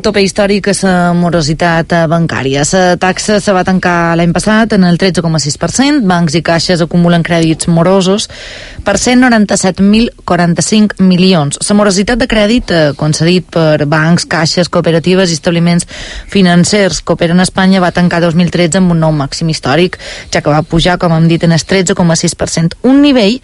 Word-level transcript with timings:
tope 0.00 0.22
històric 0.24 0.68
a 0.70 0.72
la 0.82 1.12
morositat 1.16 1.92
bancària. 2.10 2.62
La 2.72 2.96
taxa 3.00 3.40
se 3.40 3.52
va 3.52 3.64
tancar 3.64 4.16
l'any 4.16 4.32
passat 4.32 4.72
en 4.76 4.84
el 4.88 4.98
13,6%. 4.98 6.00
Bancs 6.08 6.34
i 6.38 6.42
caixes 6.42 6.80
acumulen 6.80 7.22
crèdits 7.26 7.68
morosos 7.68 8.28
per 8.84 8.96
197.045 8.96 11.02
milions. 11.04 11.58
La 11.68 11.74
morositat 11.76 12.18
de 12.20 12.26
crèdit 12.30 12.70
eh, 12.72 12.92
concedit 12.96 13.46
per 13.52 13.86
bancs, 13.86 14.24
caixes, 14.30 14.68
cooperatives 14.72 15.30
i 15.30 15.34
establiments 15.38 15.86
financers 16.30 17.00
que 17.02 17.12
operen 17.14 17.40
a 17.40 17.42
Espanya 17.48 17.80
va 17.84 17.92
tancar 17.92 18.20
2013 18.24 18.78
amb 18.80 18.92
un 18.94 19.00
nou 19.04 19.12
màxim 19.16 19.48
històric, 19.52 19.92
ja 20.32 20.40
que 20.40 20.50
va 20.50 20.62
pujar, 20.62 20.98
com 20.98 21.12
hem 21.16 21.28
dit, 21.28 21.42
en 21.44 21.52
el 21.52 21.60
13,6%. 21.60 22.68
Un 22.88 22.96
nivell 23.04 23.40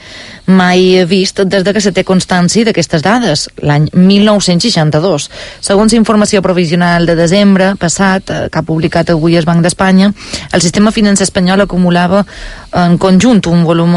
mai 0.47 1.05
vist 1.07 1.41
des 1.45 1.65
de 1.67 1.73
que 1.75 1.81
se 1.83 1.93
té 1.93 2.05
constància 2.07 2.65
d'aquestes 2.65 3.03
dades, 3.05 3.49
l'any 3.63 3.89
1962. 3.93 5.31
Segons 5.61 5.93
informació 5.97 6.43
provisional 6.47 7.03
de 7.09 7.15
desembre 7.19 7.73
passat, 7.81 8.23
eh, 8.31 8.35
que 8.51 8.59
ha 8.61 8.67
publicat 8.67 9.07
avui 9.11 9.35
el 9.37 9.49
Banc 9.49 9.61
d'Espanya, 9.67 10.09
el 10.53 10.61
sistema 10.63 10.95
financer 10.95 11.25
espanyol 11.27 11.61
acumulava 11.67 12.21
en 12.77 12.99
conjunt 13.03 13.43
un 13.51 13.65
volum 13.67 13.93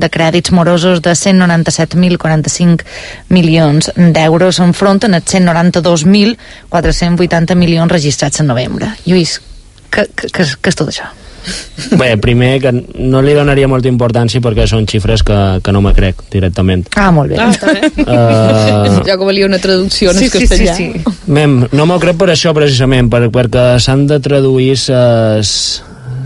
de 0.00 0.08
crèdits 0.12 0.52
morosos 0.52 1.00
de 1.02 1.12
197.045 1.16 2.84
milions 3.32 3.90
d'euros 3.96 4.60
enfront 4.64 5.04
en 5.08 5.14
els 5.20 5.26
192.480 5.34 7.54
milions 7.56 7.92
registrats 7.92 8.40
en 8.40 8.46
novembre. 8.52 8.86
Lluís, 9.06 9.40
què 9.90 10.02
és 10.12 10.76
tot 10.76 10.88
això? 10.90 11.25
Bé, 11.96 12.16
primer 12.18 12.60
que 12.60 12.72
no 12.72 13.20
li 13.22 13.34
donaria 13.36 13.68
molta 13.70 13.90
importància 13.90 14.42
perquè 14.42 14.66
són 14.68 14.86
xifres 14.90 15.22
que, 15.26 15.36
que 15.62 15.74
no 15.74 15.82
me 15.84 15.92
crec 15.96 16.24
directament. 16.32 16.86
Ah, 16.98 17.10
molt 17.14 17.32
bé. 17.32 17.38
Ah, 17.40 17.50
està 17.54 17.74
bé. 17.74 17.90
Uh... 18.02 19.02
Jo 19.06 19.18
que 19.18 19.28
valia 19.28 19.46
una 19.46 19.60
traducció 19.62 20.12
en 20.12 20.22
sí, 20.22 20.30
castellà. 20.32 20.74
Sí, 20.74 20.90
sí, 20.92 21.02
sí. 21.04 21.32
Mem, 21.32 21.58
no 21.76 21.86
m'ho 21.86 21.98
crec 22.02 22.18
per 22.18 22.30
això 22.34 22.54
precisament, 22.56 23.10
per, 23.12 23.26
perquè 23.34 23.66
s'han 23.82 24.06
de 24.10 24.18
traduir 24.24 24.72
ses, 24.80 25.52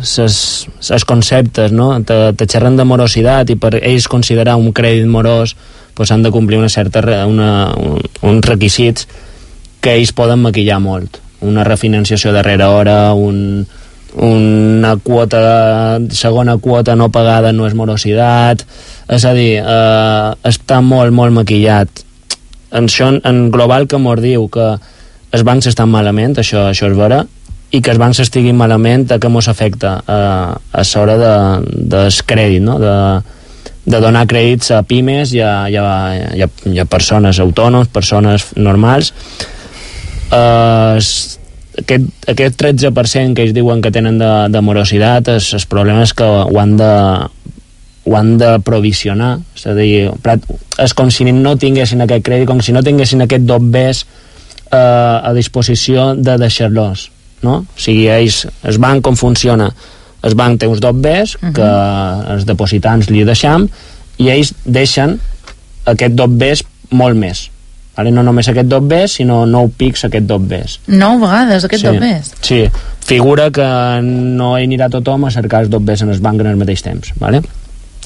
ses, 0.03 0.39
ses 0.81 1.05
conceptes, 1.09 1.73
no? 1.73 1.93
Te, 2.07 2.21
te 2.37 2.49
xerren 2.49 2.79
de 2.79 2.87
morositat 2.89 3.53
i 3.53 3.59
per 3.61 3.77
ells 3.83 4.09
considerar 4.11 4.57
un 4.61 4.73
crèdit 4.77 5.09
morós 5.11 5.57
pues, 5.95 6.11
han 6.11 6.23
de 6.23 6.31
complir 6.33 6.59
una 6.59 6.71
certa, 6.73 7.27
una, 7.27 7.75
un, 7.77 8.01
uns 8.23 8.47
requisits 8.47 9.05
que 9.85 9.99
ells 9.99 10.15
poden 10.17 10.41
maquillar 10.41 10.81
molt. 10.81 11.21
Una 11.45 11.65
refinanciació 11.65 12.33
darrere 12.33 12.65
hora, 12.69 13.13
un, 13.13 13.67
una 14.17 14.97
quota 15.03 15.99
segona 16.11 16.57
quota 16.59 16.97
no 16.97 17.11
pagada 17.15 17.53
no 17.53 17.67
és 17.67 17.75
morositat. 17.79 18.65
És 19.11 19.25
a 19.25 19.35
dir, 19.35 19.59
eh, 19.59 20.31
està 20.51 20.81
molt, 20.83 21.13
molt 21.13 21.35
maquillat. 21.35 21.89
En, 22.73 22.87
això, 22.87 23.11
en 23.25 23.51
global 23.51 23.87
que 23.87 23.99
mos 23.99 24.21
diu 24.23 24.49
que 24.49 24.77
els 25.31 25.45
bancs 25.47 25.67
estan 25.67 25.91
malament, 25.91 26.37
això, 26.39 26.69
això 26.71 26.91
és 26.91 26.97
vera 26.97 27.25
i 27.71 27.79
que 27.79 27.93
els 27.93 28.01
bancs 28.03 28.19
estiguin 28.23 28.59
malament 28.59 29.07
a 29.15 29.19
què 29.23 29.31
mos 29.31 29.49
afecta? 29.51 29.99
Eh, 30.03 30.81
a 30.81 30.87
l'hora 30.95 31.17
de, 31.21 31.35
del 31.93 32.11
crèdit 32.27 32.65
no? 32.67 32.79
de, 32.83 32.95
de 33.87 34.01
donar 34.03 34.27
crèdits 34.31 34.73
a 34.75 34.83
pimes 34.87 35.35
i 35.37 35.43
a, 35.45 35.69
i 35.71 35.79
a, 35.79 35.87
i 36.35 36.43
a, 36.47 36.51
i 36.73 36.81
a 36.83 36.87
persones 36.91 37.39
autònoms, 37.43 37.93
persones 37.95 38.51
normals. 38.57 39.13
Eh, 40.31 40.99
aquest, 41.79 42.09
aquest 42.31 42.57
13% 42.63 43.37
que 43.37 43.45
ells 43.45 43.55
diuen 43.55 43.83
que 43.83 43.93
tenen 43.95 44.19
de, 44.21 44.31
de 44.51 44.63
morositat, 44.65 45.29
el, 45.29 45.43
el 45.43 45.67
problema 45.71 46.03
és 46.07 46.15
que 46.17 46.27
ho 46.27 46.59
han 46.61 46.77
de, 46.81 46.91
ho 48.07 48.17
han 48.17 48.35
de 48.41 48.57
provisionar, 48.67 49.37
és 49.57 49.67
a 49.71 49.77
dir, 49.77 50.09
és 50.83 50.97
com 50.97 51.13
si 51.15 51.29
no 51.31 51.55
tinguessin 51.61 52.03
aquest 52.07 52.27
crèdit, 52.27 52.49
com 52.49 52.63
si 52.65 52.75
no 52.77 52.83
tinguessin 52.87 53.27
aquest 53.27 53.47
dobbers 53.49 54.05
eh, 54.73 54.77
a 54.77 55.33
disposició 55.37 56.15
de 56.17 56.37
deixar-los, 56.41 57.09
no? 57.47 57.63
O 57.63 57.81
sigui, 57.81 58.09
ells, 58.13 58.45
el 58.67 58.81
banc 58.83 59.05
com 59.07 59.19
funciona? 59.19 59.71
El 60.27 60.37
banc 60.37 60.61
té 60.61 60.69
uns 60.69 60.83
dobbers 60.85 61.37
uh 61.37 61.41
-huh. 61.41 61.53
que 61.57 61.69
els 62.35 62.45
depositants 62.45 63.09
li 63.09 63.25
deixam 63.25 63.69
i 64.19 64.29
ells 64.29 64.53
deixen 64.65 65.19
aquest 65.87 66.13
dobbers 66.13 66.63
molt 66.91 67.17
més 67.17 67.49
Vale? 68.01 68.13
No 68.17 68.23
només 68.25 68.49
aquest 68.49 68.69
dot 68.71 68.87
bes, 68.89 69.19
sinó 69.19 69.43
nou 69.45 69.69
pics 69.77 70.07
aquest 70.09 70.25
dot 70.29 70.45
bes. 70.49 70.79
Nou 70.89 71.19
vegades 71.21 71.67
aquest 71.67 71.83
sí. 71.85 71.89
dot 71.91 72.01
bes? 72.01 72.31
Sí. 72.47 72.61
Figura 73.05 73.51
que 73.53 73.67
no 74.07 74.55
anirà 74.57 74.89
tothom 74.93 75.27
a 75.29 75.33
cercar 75.35 75.67
els 75.67 75.73
dot 75.73 75.85
bes 75.85 76.01
en 76.01 76.13
el 76.15 76.23
banc 76.25 76.41
en 76.41 76.49
el 76.49 76.57
mateix 76.61 76.81
temps. 76.87 77.13
Vale? 77.21 77.43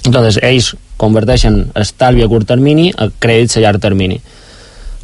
Entonces, 0.05 0.41
ells 0.43 0.72
converteixen 1.00 1.60
estalvi 1.78 2.25
a 2.25 2.31
curt 2.32 2.49
termini 2.50 2.88
a 2.91 3.06
crèdits 3.22 3.60
a 3.60 3.62
llarg 3.62 3.82
termini. 3.84 4.19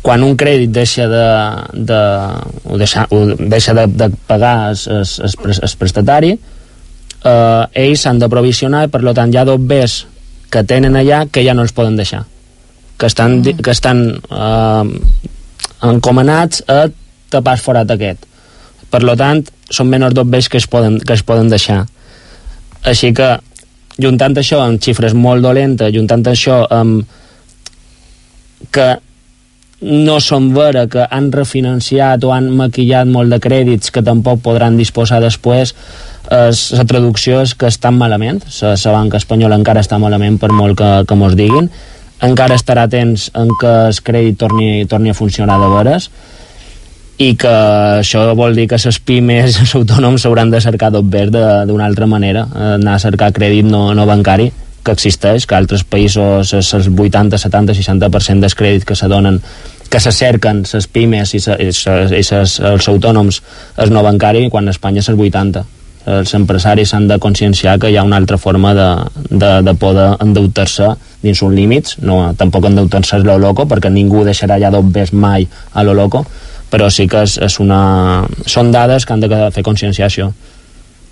Quan 0.03 0.25
un 0.27 0.35
crèdit 0.41 0.75
deixa 0.75 1.07
de, 1.13 1.29
de, 1.87 2.01
o 2.67 2.81
deixa, 2.81 3.07
o 3.15 3.23
deixa 3.39 3.77
de, 3.77 3.87
de 3.95 4.11
pagar 4.27 4.73
el, 4.73 5.71
prestatari, 5.79 6.35
eh, 6.35 7.85
ells 7.85 8.03
s'han 8.03 8.19
de 8.19 8.31
provisionar 8.33 8.89
i 8.89 8.91
per 8.91 9.05
tant 9.15 9.31
hi 9.31 9.39
ha 9.39 9.47
dot 9.47 9.63
bes 9.63 10.01
que 10.51 10.67
tenen 10.67 10.99
allà 10.99 11.29
que 11.31 11.47
ja 11.47 11.55
no 11.55 11.63
els 11.63 11.77
poden 11.77 12.01
deixar 12.01 12.25
que 13.01 13.09
estan, 13.09 13.41
mm. 13.41 13.63
que 13.65 13.73
estan 13.73 14.03
eh, 14.21 14.85
encomanats 15.89 16.65
a 16.69 16.85
tapar 17.33 17.57
forat 17.63 17.91
aquest. 17.95 18.27
Per 18.91 19.03
lo 19.07 19.17
tant, 19.17 19.45
són 19.71 19.89
menys 19.89 20.15
d'obvells 20.17 20.51
que 20.51 20.61
es 20.61 20.67
poden, 20.69 20.99
que 21.01 21.17
es 21.17 21.25
poden 21.27 21.49
deixar. 21.49 21.85
Així 22.91 23.15
que, 23.17 23.31
juntant 24.01 24.37
això 24.41 24.61
amb 24.65 24.83
xifres 24.83 25.15
molt 25.15 25.45
dolentes, 25.47 25.95
juntant 25.95 26.27
això 26.29 26.65
amb 26.75 27.07
que 28.75 28.91
no 29.81 30.19
són 30.21 30.51
vera 30.53 30.85
que 30.93 31.07
han 31.09 31.31
refinanciat 31.33 32.25
o 32.29 32.35
han 32.35 32.51
maquillat 32.53 33.09
molt 33.09 33.33
de 33.33 33.39
crèdits 33.41 33.93
que 33.95 34.03
tampoc 34.05 34.43
podran 34.45 34.77
disposar 34.77 35.23
després 35.25 35.73
la 36.29 36.85
traducció 36.87 37.41
és 37.41 37.55
que 37.57 37.71
estan 37.73 37.97
malament 37.97 38.43
la 38.61 38.93
banca 38.93 39.17
espanyola 39.17 39.57
encara 39.57 39.81
està 39.81 39.97
malament 39.99 40.37
per 40.39 40.51
molt 40.53 40.77
que, 40.77 40.91
que 41.09 41.17
mos 41.17 41.33
diguin 41.39 41.71
encara 42.27 42.59
estarà 42.59 42.87
temps 42.91 43.31
en 43.39 43.51
què 43.61 43.73
el 43.89 44.01
crèdit 44.05 44.39
torni, 44.41 44.85
torni 44.91 45.13
a 45.13 45.17
funcionar 45.17 45.59
de 45.61 45.71
veres 45.73 46.11
i 47.21 47.35
que 47.37 47.53
això 48.01 48.23
vol 48.37 48.57
dir 48.57 48.67
que 48.69 48.79
les 48.81 48.99
pimes, 49.05 49.57
els 49.63 49.75
autònoms 49.77 50.25
s'hauran 50.25 50.53
de 50.53 50.61
cercar 50.61 50.91
d'obert 50.93 51.37
d'una 51.69 51.87
altra 51.87 52.09
manera, 52.09 52.47
eh, 52.55 52.75
anar 52.79 52.97
a 52.97 53.03
cercar 53.03 53.33
crèdit 53.37 53.69
no, 53.69 53.91
no 53.95 54.07
bancari, 54.09 54.51
que 54.81 54.95
existeix, 54.97 55.45
que 55.45 55.57
altres 55.57 55.85
països 55.85 56.55
els 56.57 56.73
80, 56.89 57.37
70, 57.37 57.77
60% 57.77 58.41
dels 58.41 58.57
crèdits 58.57 58.89
que 58.89 58.97
se 58.97 59.09
donen 59.13 59.41
que 59.91 59.99
se 60.01 60.13
cerquen 60.15 60.63
les 60.63 60.87
pimes 60.87 61.35
i, 61.35 61.41
i, 61.43 61.69
i 61.69 62.23
ses, 62.25 62.57
els 62.63 62.89
autònoms 62.89 63.43
és 63.83 63.91
no 63.91 64.05
bancari, 64.07 64.47
quan 64.49 64.71
a 64.71 64.73
Espanya 64.73 65.03
és 65.03 65.11
el 65.11 65.19
80 65.21 65.67
els 66.09 66.33
empresaris 66.35 66.91
s'han 66.93 67.09
de 67.09 67.19
conscienciar 67.21 67.79
que 67.79 67.91
hi 67.91 67.97
ha 67.97 68.05
una 68.07 68.17
altra 68.17 68.39
forma 68.39 68.73
de, 68.75 68.89
de, 69.31 69.51
de 69.63 69.75
poder 69.75 70.09
endeutar-se 70.25 70.95
dins 71.23 71.43
uns 71.43 71.55
límits, 71.55 71.99
no, 72.01 72.33
tampoc 72.37 72.71
endeutar-se 72.71 73.17
a 73.17 73.25
lo 73.25 73.39
loco, 73.39 73.67
perquè 73.69 73.91
ningú 73.93 74.25
deixarà 74.25 74.59
ja 74.61 74.71
d'obves 74.73 75.13
mai 75.13 75.47
a 75.73 75.85
lo 75.85 75.95
loco, 75.95 76.25
però 76.71 76.89
sí 76.91 77.07
que 77.11 77.25
és, 77.27 77.37
és 77.43 77.59
una... 77.61 78.27
són 78.47 78.73
dades 78.73 79.05
que 79.05 79.13
han 79.13 79.21
de 79.21 79.51
fer 79.53 79.65
conscienciació, 79.67 80.33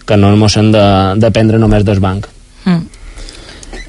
que 0.06 0.16
no 0.16 0.32
ens 0.32 0.56
hem 0.56 0.72
de 0.72 0.84
dependre 1.20 1.58
només 1.58 1.84
del 1.84 2.00
banc. 2.00 2.28
Mm. 2.64 2.97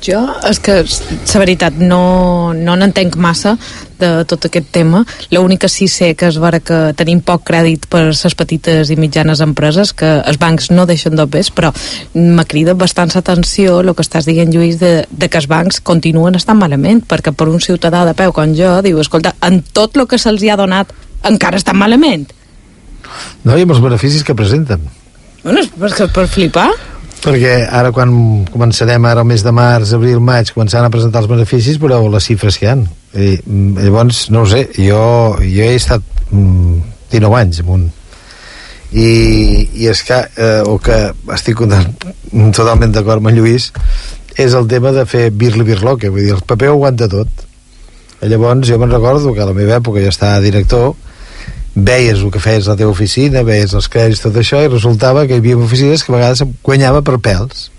Jo, 0.04 0.22
és 0.48 0.60
que, 0.64 0.80
la 0.84 1.40
veritat, 1.42 1.76
no, 1.80 2.54
no 2.56 2.76
n'entenc 2.80 3.18
massa 3.20 3.56
de 4.00 4.24
tot 4.30 4.46
aquest 4.48 4.70
tema. 4.72 5.02
L'única 5.36 5.68
que 5.68 5.70
sí 5.72 5.90
sé 5.92 6.14
que 6.16 6.30
és 6.30 6.38
vera 6.40 6.62
que 6.64 6.78
tenim 6.96 7.20
poc 7.26 7.44
crèdit 7.50 7.90
per 7.92 8.06
les 8.08 8.36
petites 8.40 8.92
i 8.94 8.96
mitjanes 8.96 9.42
empreses, 9.44 9.92
que 9.92 10.12
els 10.24 10.40
bancs 10.40 10.70
no 10.72 10.86
deixen 10.88 11.18
d'obres, 11.20 11.52
però 11.52 11.74
me 12.14 12.46
crida 12.48 12.78
bastant 12.80 13.12
l'atenció 13.14 13.82
el 13.82 13.92
que 13.96 14.06
estàs 14.06 14.30
dient, 14.30 14.54
Lluís, 14.54 14.80
de, 14.80 14.94
de 15.10 15.28
que 15.28 15.42
els 15.42 15.50
bancs 15.52 15.82
continuen 15.84 16.40
estant 16.40 16.60
malament, 16.62 17.04
perquè 17.04 17.36
per 17.36 17.50
un 17.52 17.60
ciutadà 17.60 18.06
de 18.08 18.16
peu 18.16 18.32
com 18.36 18.56
jo, 18.56 18.78
diu, 18.86 19.02
escolta, 19.04 19.36
en 19.44 19.62
tot 19.76 19.98
el 20.00 20.08
que 20.08 20.22
se'ls 20.22 20.48
ha 20.48 20.60
donat 20.60 20.96
encara 21.28 21.60
estan 21.60 21.78
malament. 21.78 22.30
No, 23.44 23.58
i 23.58 23.66
amb 23.66 23.76
els 23.76 23.84
beneficis 23.84 24.24
que 24.24 24.38
presenten. 24.38 24.88
Bueno, 25.44 25.60
és 25.64 25.70
per, 25.76 26.08
per 26.14 26.28
flipar 26.32 26.70
perquè 27.24 27.54
ara 27.66 27.92
quan 27.96 28.12
començarem 28.52 29.06
ara 29.10 29.24
el 29.24 29.28
mes 29.28 29.44
de 29.44 29.52
març, 29.56 29.94
abril, 29.96 30.20
maig 30.24 30.54
començaran 30.56 30.88
a 30.88 30.94
presentar 30.94 31.24
els 31.24 31.32
beneficis 31.32 31.80
però 31.82 32.02
les 32.12 32.28
xifres 32.30 32.58
que 32.60 32.68
hi 32.68 32.70
ha 32.72 32.78
I, 32.80 33.40
mm, 33.44 33.80
llavors, 33.84 34.28
no 34.30 34.44
ho 34.44 34.50
sé 34.50 34.68
jo, 34.78 35.02
jo 35.42 35.66
he 35.66 35.76
estat 35.76 36.06
mm, 36.32 36.80
19 37.12 37.40
anys 37.40 37.64
amunt. 37.64 37.88
I, 38.90 39.10
i 39.82 39.90
és 39.90 40.02
que 40.06 40.18
eh, 40.18 40.62
el 40.62 40.80
que 40.82 40.98
estic 41.36 41.60
totalment 42.58 42.94
d'acord 42.94 43.22
amb 43.22 43.32
en 43.32 43.38
Lluís 43.38 43.70
és 44.40 44.56
el 44.56 44.70
tema 44.72 44.94
de 44.96 45.06
fer 45.10 45.30
birli 45.30 45.66
birloque 45.68 46.10
vull 46.10 46.26
dir, 46.26 46.34
el 46.38 46.46
paper 46.48 46.72
ho 46.72 46.80
aguanta 46.80 47.10
tot. 47.12 47.46
Llavors 48.22 48.68
jo 48.68 48.80
me'n 48.80 48.92
recordo 48.92 49.34
que 49.34 49.44
a 49.44 49.48
la 49.48 49.56
meva 49.56 49.78
època 49.80 50.02
jo 50.04 50.12
estava 50.12 50.42
director 50.44 50.94
veies 51.86 52.22
el 52.22 52.32
que 52.34 52.42
feies 52.44 52.68
a 52.68 52.74
la 52.74 52.80
teva 52.80 52.94
oficina, 52.94 53.44
veies 53.48 53.74
els 53.78 53.90
crèdits, 53.92 54.22
tot 54.24 54.38
això, 54.40 54.62
i 54.64 54.72
resultava 54.72 55.26
que 55.28 55.38
hi 55.38 55.44
havia 55.44 55.58
oficines 55.58 56.04
que 56.04 56.14
a 56.14 56.18
vegades 56.18 56.44
guanyava 56.64 57.02
per 57.06 57.20
pèls. 57.24 57.70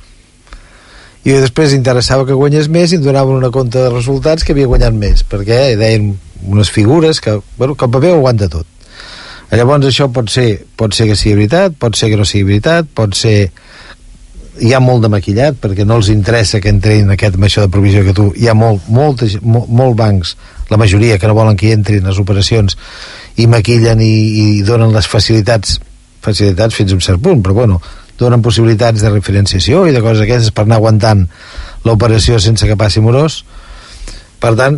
I 1.24 1.36
després 1.36 1.74
interessava 1.76 2.24
que 2.24 2.36
guanyés 2.36 2.70
més 2.72 2.92
i 2.92 2.96
em 2.96 3.04
donaven 3.04 3.36
una 3.36 3.52
compte 3.52 3.78
de 3.78 3.92
resultats 3.92 4.44
que 4.44 4.54
havia 4.56 4.70
guanyat 4.70 4.96
més, 4.96 5.24
perquè 5.28 5.76
deien 5.76 6.14
unes 6.48 6.70
figures 6.72 7.20
que, 7.20 7.36
bueno, 7.58 7.74
que 7.76 7.84
el 7.84 7.92
paper 7.92 8.14
ho 8.14 8.20
aguanta 8.22 8.48
tot. 8.48 8.66
Llavors 9.50 9.88
això 9.88 10.06
pot 10.14 10.30
ser, 10.30 10.62
pot 10.78 10.94
ser 10.94 11.08
que 11.10 11.18
sigui 11.18 11.34
veritat, 11.42 11.74
pot 11.78 11.98
ser 11.98 12.08
que 12.12 12.16
no 12.16 12.24
sigui 12.24 12.46
veritat, 12.52 12.88
pot 12.94 13.16
ser 13.18 13.50
hi 14.60 14.72
ha 14.74 14.80
molt 14.82 15.02
de 15.04 15.10
maquillat 15.12 15.56
perquè 15.60 15.86
no 15.86 15.96
els 16.00 16.10
interessa 16.12 16.60
que 16.60 16.70
entrin 16.70 17.06
en 17.06 17.14
aquest 17.14 17.36
amb 17.38 17.46
això 17.48 17.64
de 17.64 17.72
provisió 17.72 18.04
que 18.06 18.14
tu, 18.16 18.28
hi 18.36 18.48
ha 18.50 18.54
molt, 18.54 18.86
molt, 18.92 19.24
molt, 19.42 19.68
molt 19.68 19.96
bancs, 19.98 20.36
la 20.70 20.78
majoria 20.80 21.18
que 21.18 21.28
no 21.28 21.36
volen 21.38 21.58
que 21.58 21.68
hi 21.68 21.74
entrin 21.74 22.06
les 22.06 22.20
operacions 22.22 22.76
i 23.40 23.46
maquillen 23.50 24.02
i, 24.04 24.12
i 24.42 24.46
donen 24.66 24.92
les 24.94 25.08
facilitats 25.08 25.78
facilitats 26.20 26.76
fins 26.76 26.92
a 26.92 26.98
un 26.98 27.04
cert 27.04 27.22
punt 27.24 27.40
però 27.44 27.56
bueno, 27.62 27.80
donen 28.20 28.42
possibilitats 28.44 29.00
de 29.00 29.10
referenciació 29.10 29.86
i 29.88 29.94
de 29.96 30.02
coses 30.04 30.26
aquestes 30.26 30.52
per 30.52 30.66
anar 30.66 30.80
aguantant 30.80 31.24
l'operació 31.88 32.36
sense 32.40 32.66
que 32.68 32.76
passi 32.76 33.00
morós. 33.00 33.40
Per 34.40 34.52
tant 34.58 34.76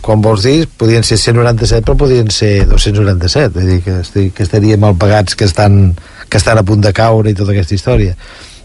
com 0.00 0.22
vols 0.24 0.46
dir, 0.46 0.64
podien 0.80 1.04
ser 1.04 1.18
197 1.20 1.84
però 1.84 1.98
podien 2.04 2.30
ser 2.32 2.64
297 2.70 3.50
vull 3.58 3.68
dir 3.68 3.80
que, 3.84 3.98
estic, 4.04 4.30
que 4.36 4.46
estaríem 4.46 4.80
mal 4.80 4.96
pagats 4.96 5.36
que 5.36 5.44
estan, 5.44 5.96
que 6.30 6.40
estan 6.40 6.58
a 6.58 6.64
punt 6.64 6.86
de 6.86 6.94
caure 6.96 7.30
i 7.30 7.36
tota 7.36 7.52
aquesta 7.52 7.76
història. 7.76 8.16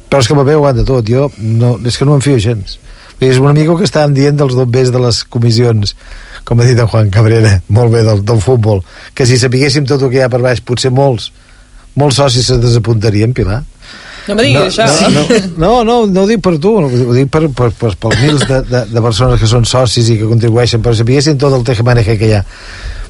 Però 0.10 0.22
és 0.22 0.30
que 0.30 0.38
veu 0.38 0.60
aguanta 0.62 0.86
tot. 0.88 1.08
Jo 1.10 1.28
no, 1.42 1.76
és 1.84 1.98
que 1.98 2.06
no 2.08 2.16
em 2.16 2.24
fio 2.24 2.38
gens. 2.40 2.78
És 3.20 3.40
un 3.42 3.50
amic 3.50 3.72
que 3.80 3.88
estàvem 3.88 4.14
dient 4.16 4.38
dels 4.38 4.56
bombers 4.56 4.92
de 4.94 5.02
les 5.02 5.24
comissions 5.32 5.96
com 6.46 6.62
ha 6.62 6.68
dit 6.68 6.80
en 6.80 6.90
Juan 6.92 7.10
Cabrera 7.14 7.58
molt 7.74 7.94
bé 7.94 8.04
del, 8.08 8.22
del 8.26 8.42
futbol. 8.44 8.84
Que 9.14 9.28
si 9.28 9.40
sapiguéssim 9.42 9.88
tot 9.90 10.04
el 10.06 10.14
que 10.14 10.22
hi 10.22 10.26
ha 10.26 10.32
per 10.32 10.44
baix 10.46 10.62
potser 10.66 10.94
molts 10.94 11.32
molts 11.96 12.20
socis 12.20 12.48
se 12.48 12.60
desapuntarien 12.60 13.34
Pilar. 13.34 13.62
No 14.26 14.36
me 14.36 14.44
diguis 14.48 14.78
no, 14.80 14.86
això. 14.86 15.10
No, 15.14 15.24
no, 15.58 15.72
no, 15.86 15.96
no 16.10 16.24
ho 16.24 16.28
dic 16.30 16.42
per 16.44 16.56
tu, 16.62 16.74
ho 16.82 17.14
dic 17.16 17.30
per, 17.32 17.46
per, 17.54 17.70
per, 17.78 17.94
pels 18.02 18.22
mils 18.24 18.46
de, 18.50 18.62
de, 18.68 18.82
de 18.90 19.04
persones 19.06 19.40
que 19.42 19.50
són 19.50 19.68
socis 19.70 20.10
i 20.10 20.18
que 20.20 20.30
contribueixen, 20.30 20.82
però 20.84 20.98
sapiguessin 20.98 21.40
tot 21.42 21.54
el 21.56 21.66
tejemaneje 21.68 22.18
que 22.20 22.32
hi 22.32 22.38
ha 22.40 22.44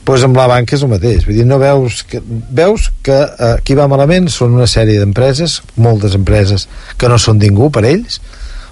pues 0.06 0.22
amb 0.22 0.38
la 0.38 0.46
banca 0.46 0.76
és 0.78 0.84
el 0.86 0.92
mateix. 0.92 1.24
Vull 1.26 1.40
dir, 1.40 1.48
no 1.50 1.58
veus 1.58 2.04
que, 2.06 2.20
veus 2.54 2.92
que 3.04 3.16
eh, 3.26 3.56
qui 3.66 3.74
va 3.78 3.88
malament 3.90 4.28
són 4.30 4.54
una 4.54 4.68
sèrie 4.70 5.00
d'empreses 5.02 5.62
moltes 5.82 6.14
empreses 6.20 6.68
que 7.02 7.10
no 7.10 7.18
són 7.18 7.42
ningú 7.42 7.72
per 7.74 7.88
ells 7.90 8.20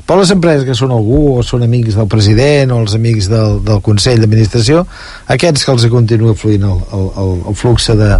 però 0.08 0.20
les 0.20 0.34
empreses 0.36 0.66
que 0.68 0.76
són 0.76 0.92
algú 0.92 1.38
o 1.38 1.44
són 1.48 1.64
amics 1.64 1.96
del 1.96 2.10
president 2.12 2.74
o 2.76 2.82
els 2.84 2.96
amics 2.98 3.30
del, 3.32 3.60
del 3.64 3.82
Consell 3.86 4.20
d'Administració 4.20 4.84
aquests 5.36 5.64
que 5.64 5.76
els 5.76 5.88
continua 5.92 6.36
fluint 6.36 6.68
el, 6.68 6.82
el, 7.00 7.10
el, 7.48 7.56
flux 7.56 7.88
de, 7.94 8.12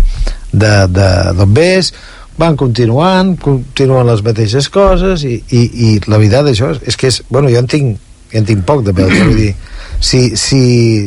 de, 0.52 0.74
de 0.96 1.10
bombers 1.40 1.92
van 2.40 2.56
continuant, 2.58 3.36
continuen 3.38 4.08
les 4.10 4.24
mateixes 4.26 4.70
coses 4.74 5.26
i, 5.28 5.36
i, 5.52 5.62
i 5.62 5.92
la 6.08 6.18
veritat 6.18 6.48
d'això 6.48 6.72
és, 6.74 6.82
és 6.90 6.98
que 6.98 7.12
és, 7.12 7.22
bueno, 7.30 7.52
jo 7.54 7.62
en 7.62 7.70
tinc, 7.70 8.00
en 8.34 8.48
tinc 8.48 8.64
poc 8.66 8.82
de 8.88 8.96
pèl, 8.98 9.12
vull 9.14 9.38
dir 9.38 9.52
si, 10.04 10.34
si, 10.40 10.64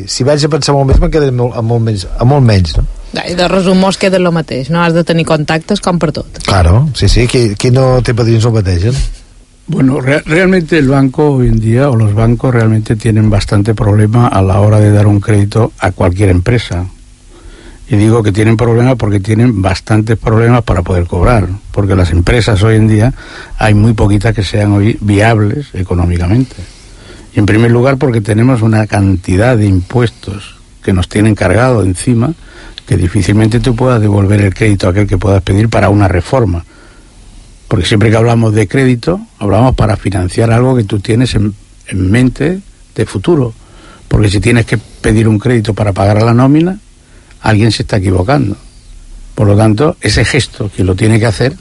si 0.07 0.25
vaig 0.29 0.45
a 0.47 0.53
pensar 0.53 0.77
molt 0.77 0.93
més 0.93 1.01
me'n 1.03 1.11
quedaré 1.11 1.35
molt, 1.35 1.57
amb, 1.59 1.73
molt 1.73 1.85
menys, 1.89 2.07
amb 2.15 2.37
molt 2.37 2.47
menys 2.47 2.77
no? 2.79 2.87
I 3.17 3.35
de 3.39 3.49
resum 3.49 3.81
mos 3.81 3.97
queda 3.97 4.21
el 4.21 4.29
mateix, 4.35 4.69
no? 4.69 4.83
Has 4.85 4.93
de 4.93 5.03
tenir 5.07 5.25
contactes 5.25 5.81
com 5.81 5.97
per 5.99 6.11
tot. 6.13 6.41
Claro, 6.45 6.83
sí, 6.99 7.09
sí, 7.09 7.25
qui, 7.31 7.55
qui 7.57 7.71
no 7.73 8.03
té 8.05 8.13
padrins 8.19 8.45
el 8.45 8.53
bategen. 8.53 8.99
Bueno, 9.69 10.01
re 10.01 10.21
realmente 10.21 10.79
el 10.79 10.87
banco 10.87 11.33
hoy 11.33 11.49
en 11.49 11.59
día, 11.59 11.91
o 11.91 11.97
los 11.97 12.15
bancos 12.15 12.55
realmente 12.55 12.95
tienen 12.95 13.29
bastante 13.29 13.75
problema 13.75 14.29
a 14.29 14.41
la 14.41 14.61
hora 14.61 14.79
de 14.79 14.93
dar 14.93 15.09
un 15.09 15.19
crédito 15.19 15.73
a 15.81 15.91
cualquier 15.91 16.29
empresa. 16.29 16.87
Y 17.89 17.97
digo 17.97 18.23
que 18.23 18.31
tienen 18.31 18.57
problemas 18.57 18.95
porque 18.95 19.19
tienen 19.19 19.61
bastantes 19.63 20.17
problemas 20.19 20.63
para 20.63 20.83
poder 20.83 21.07
cobrar, 21.07 21.49
porque 21.73 21.97
las 21.97 22.13
empresas 22.13 22.63
hoy 22.63 22.77
en 22.77 22.87
día 22.87 23.13
hay 23.59 23.75
muy 23.75 23.93
poquitas 23.93 24.35
que 24.37 24.45
sean 24.45 24.71
hoy 24.71 24.99
viables 25.01 25.67
económicamente. 25.75 26.55
Y 27.35 27.41
en 27.41 27.47
primer 27.47 27.73
lugar 27.73 27.97
porque 27.97 28.21
tenemos 28.21 28.63
una 28.63 28.87
cantidad 28.87 29.57
de 29.57 29.67
impuestos 29.67 30.57
que 30.81 30.93
nos 30.93 31.09
tienen 31.09 31.35
cargado 31.35 31.83
encima 31.83 32.33
que 32.87 32.97
difícilmente 32.97 33.59
tú 33.59 33.75
puedas 33.75 34.01
devolver 34.01 34.41
el 34.43 34.55
crédito 34.55 34.87
a 34.87 34.91
aquel 34.91 35.09
que 35.09 35.19
puedas 35.19 35.43
pedir 35.43 35.69
para 35.69 35.89
una 35.89 36.07
reforma. 36.07 36.65
Porque 37.69 37.87
siempre 37.87 38.11
que 38.11 38.17
hablamos 38.17 38.55
de 38.55 38.69
crédito, 38.69 39.21
hablamos 39.39 39.75
para 39.75 39.97
financiar 39.97 40.53
algo 40.53 40.77
que 40.77 40.85
tú 40.85 41.01
tienes 41.01 41.35
en, 41.35 41.55
en 41.89 42.11
mente 42.11 42.61
de 42.95 43.07
futuro. 43.07 43.55
Porque 44.09 44.31
si 44.31 44.41
tienes 44.41 44.67
que 44.67 44.79
pedir 44.79 45.27
un 45.29 45.39
crédito 45.39 45.75
para 45.75 45.93
pagar 45.93 46.23
la 46.23 46.33
nómina, 46.33 46.79
alguien 47.41 47.73
se 47.73 47.83
está 47.83 47.97
equivocando. 47.97 48.57
Por 49.35 49.47
lo 49.47 49.57
tanto, 49.57 49.97
ese 50.01 50.25
gesto 50.25 50.71
que 50.75 50.85
lo 50.85 50.95
tiene 50.95 51.19
que 51.19 51.27
hacer, 51.27 51.55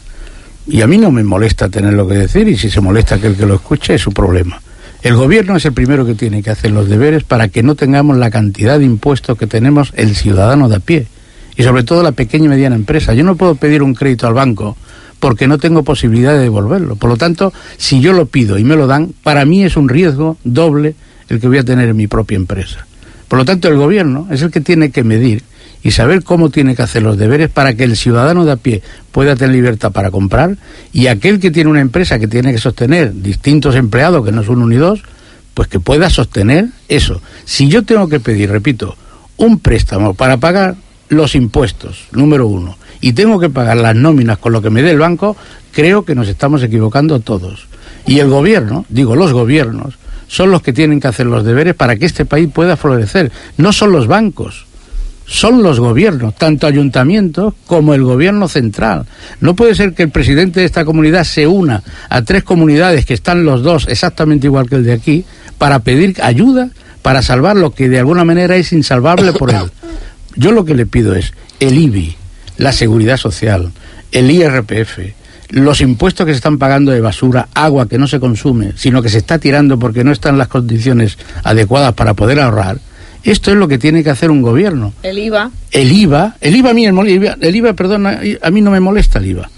y 0.68 0.82
a 0.82 0.88
mí 0.88 0.98
no 0.98 1.12
me 1.12 1.24
molesta 1.24 1.70
tenerlo 1.70 2.08
que 2.08 2.16
decir, 2.16 2.48
y 2.48 2.58
si 2.58 2.70
se 2.70 2.82
molesta 2.82 3.16
aquel 3.16 3.36
que 3.36 3.46
lo 3.46 3.56
escuche, 3.56 3.96
es 3.96 4.02
su 4.02 4.12
problema. 4.12 4.62
El 5.04 5.16
gobierno 5.16 5.58
es 5.58 5.66
el 5.66 5.74
primero 5.74 6.06
que 6.06 6.16
tiene 6.16 6.42
que 6.42 6.50
hacer 6.50 6.72
los 6.72 6.90
deberes 6.90 7.24
para 7.24 7.50
que 7.50 7.62
no 7.62 7.76
tengamos 7.76 8.18
la 8.18 8.32
cantidad 8.32 8.80
de 8.80 8.86
impuestos 8.86 9.38
que 9.38 9.46
tenemos 9.46 9.92
el 9.96 10.16
ciudadano 10.16 10.70
de 10.70 10.78
a 10.78 10.80
pie, 10.80 11.08
y 11.58 11.64
sobre 11.64 11.84
todo 11.84 12.02
la 12.02 12.14
pequeña 12.14 12.46
y 12.46 12.50
mediana 12.50 12.76
empresa. 12.76 13.14
Yo 13.14 13.24
no 13.24 13.36
puedo 13.36 13.56
pedir 13.56 13.84
un 13.84 13.94
crédito 13.94 14.28
al 14.28 14.34
banco 14.34 14.78
porque 15.20 15.48
no 15.48 15.58
tengo 15.58 15.84
posibilidad 15.84 16.34
de 16.34 16.40
devolverlo. 16.40 16.96
Por 16.96 17.10
lo 17.10 17.18
tanto, 17.18 17.54
si 17.78 18.00
yo 18.02 18.14
lo 18.14 18.26
pido 18.26 18.58
y 18.58 18.64
me 18.64 18.76
lo 18.76 18.88
dan, 18.88 19.14
para 19.24 19.46
mí 19.46 19.64
es 19.64 19.78
un 19.78 19.90
riesgo 19.90 20.38
doble 20.44 20.96
el 21.30 21.40
que 21.40 21.48
voy 21.48 21.58
a 21.58 21.64
tener 21.64 21.90
en 21.90 21.96
mi 21.96 22.08
propia 22.08 22.36
empresa. 22.36 22.86
Por 23.28 23.40
lo 23.40 23.46
tanto, 23.46 23.68
el 23.68 23.78
gobierno 23.78 24.28
es 24.32 24.42
el 24.42 24.52
que 24.52 24.62
tiene 24.62 24.92
que 24.92 25.04
medir 25.04 25.44
y 25.84 25.92
saber 25.92 26.24
cómo 26.24 26.50
tiene 26.50 26.76
que 26.76 26.82
hacer 26.82 27.04
los 27.04 27.18
deberes 27.18 27.50
para 27.50 27.76
que 27.76 27.84
el 27.84 27.96
ciudadano 27.96 28.44
de 28.44 28.52
a 28.52 28.56
pie 28.56 28.82
pueda 29.12 29.36
tener 29.36 29.56
libertad 29.56 29.92
para 29.92 30.10
comprar 30.10 30.58
y 30.92 31.08
aquel 31.08 31.40
que 31.40 31.52
tiene 31.52 31.70
una 31.70 31.82
empresa 31.82 32.18
que 32.18 32.28
tiene 32.28 32.52
que 32.52 32.58
sostener 32.58 33.14
distintos 33.14 33.76
empleados, 33.76 34.26
que 34.26 34.32
no 34.32 34.44
son 34.44 34.58
uno 34.58 34.68
ni 34.68 34.78
dos, 34.78 35.04
pues 35.54 35.68
que 35.68 35.80
pueda 35.80 36.10
sostener 36.10 36.68
eso. 36.88 37.22
Si 37.46 37.68
yo 37.68 37.84
tengo 37.84 38.10
que 38.10 38.20
pedir, 38.20 38.50
repito, 38.50 38.96
un 39.38 39.60
préstamo 39.60 40.14
para 40.14 40.38
pagar 40.38 40.76
los 41.10 41.36
impuestos, 41.36 42.08
número 42.12 42.48
uno, 42.48 42.78
y 43.02 43.14
tengo 43.14 43.40
que 43.40 43.50
pagar 43.50 43.78
las 43.78 43.96
nóminas 43.96 44.38
con 44.38 44.54
lo 44.54 44.62
que 44.62 44.70
me 44.70 44.82
dé 44.82 44.92
el 44.92 45.00
banco, 45.00 45.36
creo 45.72 46.06
que 46.06 46.16
nos 46.16 46.28
estamos 46.28 46.64
equivocando 46.64 47.20
todos. 47.20 47.68
Y 48.06 48.20
el 48.20 48.30
gobierno, 48.30 48.86
digo 48.90 49.16
los 49.16 49.34
gobiernos, 49.34 49.96
son 50.28 50.52
los 50.52 50.62
que 50.62 50.74
tienen 50.74 51.00
que 51.00 51.08
hacer 51.08 51.26
los 51.26 51.44
deberes 51.44 51.76
para 51.76 51.96
que 51.96 52.06
este 52.06 52.26
país 52.26 52.50
pueda 52.52 52.78
florecer. 52.78 53.32
No 53.58 53.72
son 53.72 53.92
los 53.92 54.08
bancos, 54.08 54.66
son 55.26 55.64
los 55.64 55.80
gobiernos, 55.80 56.36
tanto 56.36 56.68
ayuntamientos 56.68 57.54
como 57.66 57.94
el 57.94 58.04
gobierno 58.04 58.48
central. 58.48 59.06
No 59.40 59.56
puede 59.56 59.76
ser 59.76 59.94
que 59.94 60.04
el 60.04 60.10
presidente 60.10 60.60
de 60.60 60.66
esta 60.66 60.86
comunidad 60.86 61.24
se 61.24 61.48
una 61.48 61.84
a 62.10 62.22
tres 62.22 62.44
comunidades 62.44 63.06
que 63.06 63.14
están 63.14 63.44
los 63.44 63.64
dos 63.64 63.88
exactamente 63.88 64.48
igual 64.48 64.70
que 64.70 64.76
el 64.76 64.84
de 64.84 64.94
aquí 64.94 65.26
para 65.58 65.80
pedir 65.80 66.16
ayuda 66.22 66.70
para 67.02 67.22
salvar 67.22 67.56
lo 67.56 67.72
que 67.72 67.90
de 67.90 68.00
alguna 68.00 68.26
manera 68.26 68.56
es 68.56 68.72
insalvable 68.72 69.34
por 69.34 69.52
él. 69.52 69.72
Yo 70.36 70.52
lo 70.52 70.66
que 70.66 70.76
le 70.76 70.86
pido 70.86 71.16
es 71.16 71.34
el 71.60 71.78
IBI, 71.78 72.16
la 72.58 72.72
seguridad 72.72 73.18
social, 73.18 73.72
el 74.12 74.32
IRPF, 74.32 75.00
los 75.50 75.82
impuestos 75.82 76.26
que 76.26 76.34
se 76.34 76.38
están 76.38 76.58
pagando 76.58 76.92
de 76.92 77.02
basura, 77.02 77.48
agua 77.54 77.88
que 77.88 77.98
no 77.98 78.08
se 78.08 78.20
consume, 78.20 78.74
sino 78.76 79.02
que 79.02 79.10
se 79.10 79.18
está 79.18 79.40
tirando 79.40 79.78
porque 79.78 80.04
no 80.04 80.12
están 80.12 80.38
las 80.38 80.48
condiciones 80.48 81.18
adecuadas 81.44 81.94
para 81.94 82.14
poder 82.14 82.40
ahorrar. 82.40 82.80
Esto 83.24 83.52
es 83.52 83.58
lo 83.58 83.68
que 83.68 83.78
tiene 83.78 84.04
que 84.04 84.12
hacer 84.12 84.30
un 84.30 84.42
gobierno. 84.42 84.94
El 85.02 85.18
IVA. 85.18 85.50
El 85.72 85.92
IVA, 85.92 86.36
el 86.42 86.56
IVA 86.56 86.70
a 86.70 86.74
mí, 86.74 86.86
el 86.86 87.10
IVA, 87.10 87.38
el 87.42 87.56
IVA 87.56 87.74
perdón, 87.74 88.06
a 88.08 88.52
mí 88.52 88.62
no 88.62 88.72
me 88.72 88.80
molesta 88.80 89.20
el 89.20 89.26
IVA. 89.28 89.50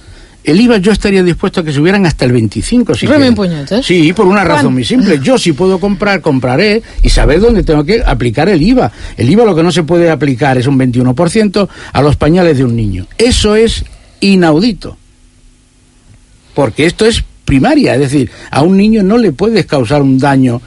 El 0.47 0.61
IVA 0.61 0.77
yo 0.77 0.93
estaría 0.93 1.21
dispuesto 1.23 1.59
a 1.59 1.63
que 1.65 1.73
subieran 1.73 2.05
hasta 2.05 2.23
el 2.23 2.31
25 2.31 2.95
si 2.95 3.05
puñetes. 3.05 3.85
Sí, 3.85 4.13
por 4.13 4.25
una 4.25 4.45
¿Cuán? 4.45 4.47
razón 4.47 4.73
muy 4.73 4.85
simple. 4.85 5.19
Yo 5.21 5.37
si 5.37 5.51
puedo 5.51 5.77
comprar, 5.77 6.21
compraré 6.21 6.81
y 7.03 7.09
saber 7.09 7.41
dónde 7.41 7.63
tengo 7.63 7.83
que 7.83 8.01
aplicar 8.01 8.47
el 8.47 8.61
IVA. 8.61 8.89
El 9.17 9.29
IVA 9.29 9.43
lo 9.43 9.53
que 9.53 9.61
no 9.61 9.73
se 9.73 9.83
puede 9.83 10.09
aplicar 10.09 10.57
es 10.57 10.65
un 10.65 10.79
21% 10.79 11.67
a 11.91 12.01
los 12.01 12.15
pañales 12.15 12.57
de 12.57 12.63
un 12.63 12.77
niño. 12.77 13.07
Eso 13.17 13.57
es 13.57 13.83
inaudito. 14.21 14.95
Porque 16.53 16.85
esto 16.85 17.05
es 17.05 17.25
primaria, 17.43 17.95
es 17.95 17.99
decir, 17.99 18.31
a 18.49 18.61
un 18.61 18.77
niño 18.77 19.03
no 19.03 19.17
le 19.17 19.33
puedes 19.33 19.65
causar 19.65 20.01
un 20.01 20.17
daño 20.17 20.61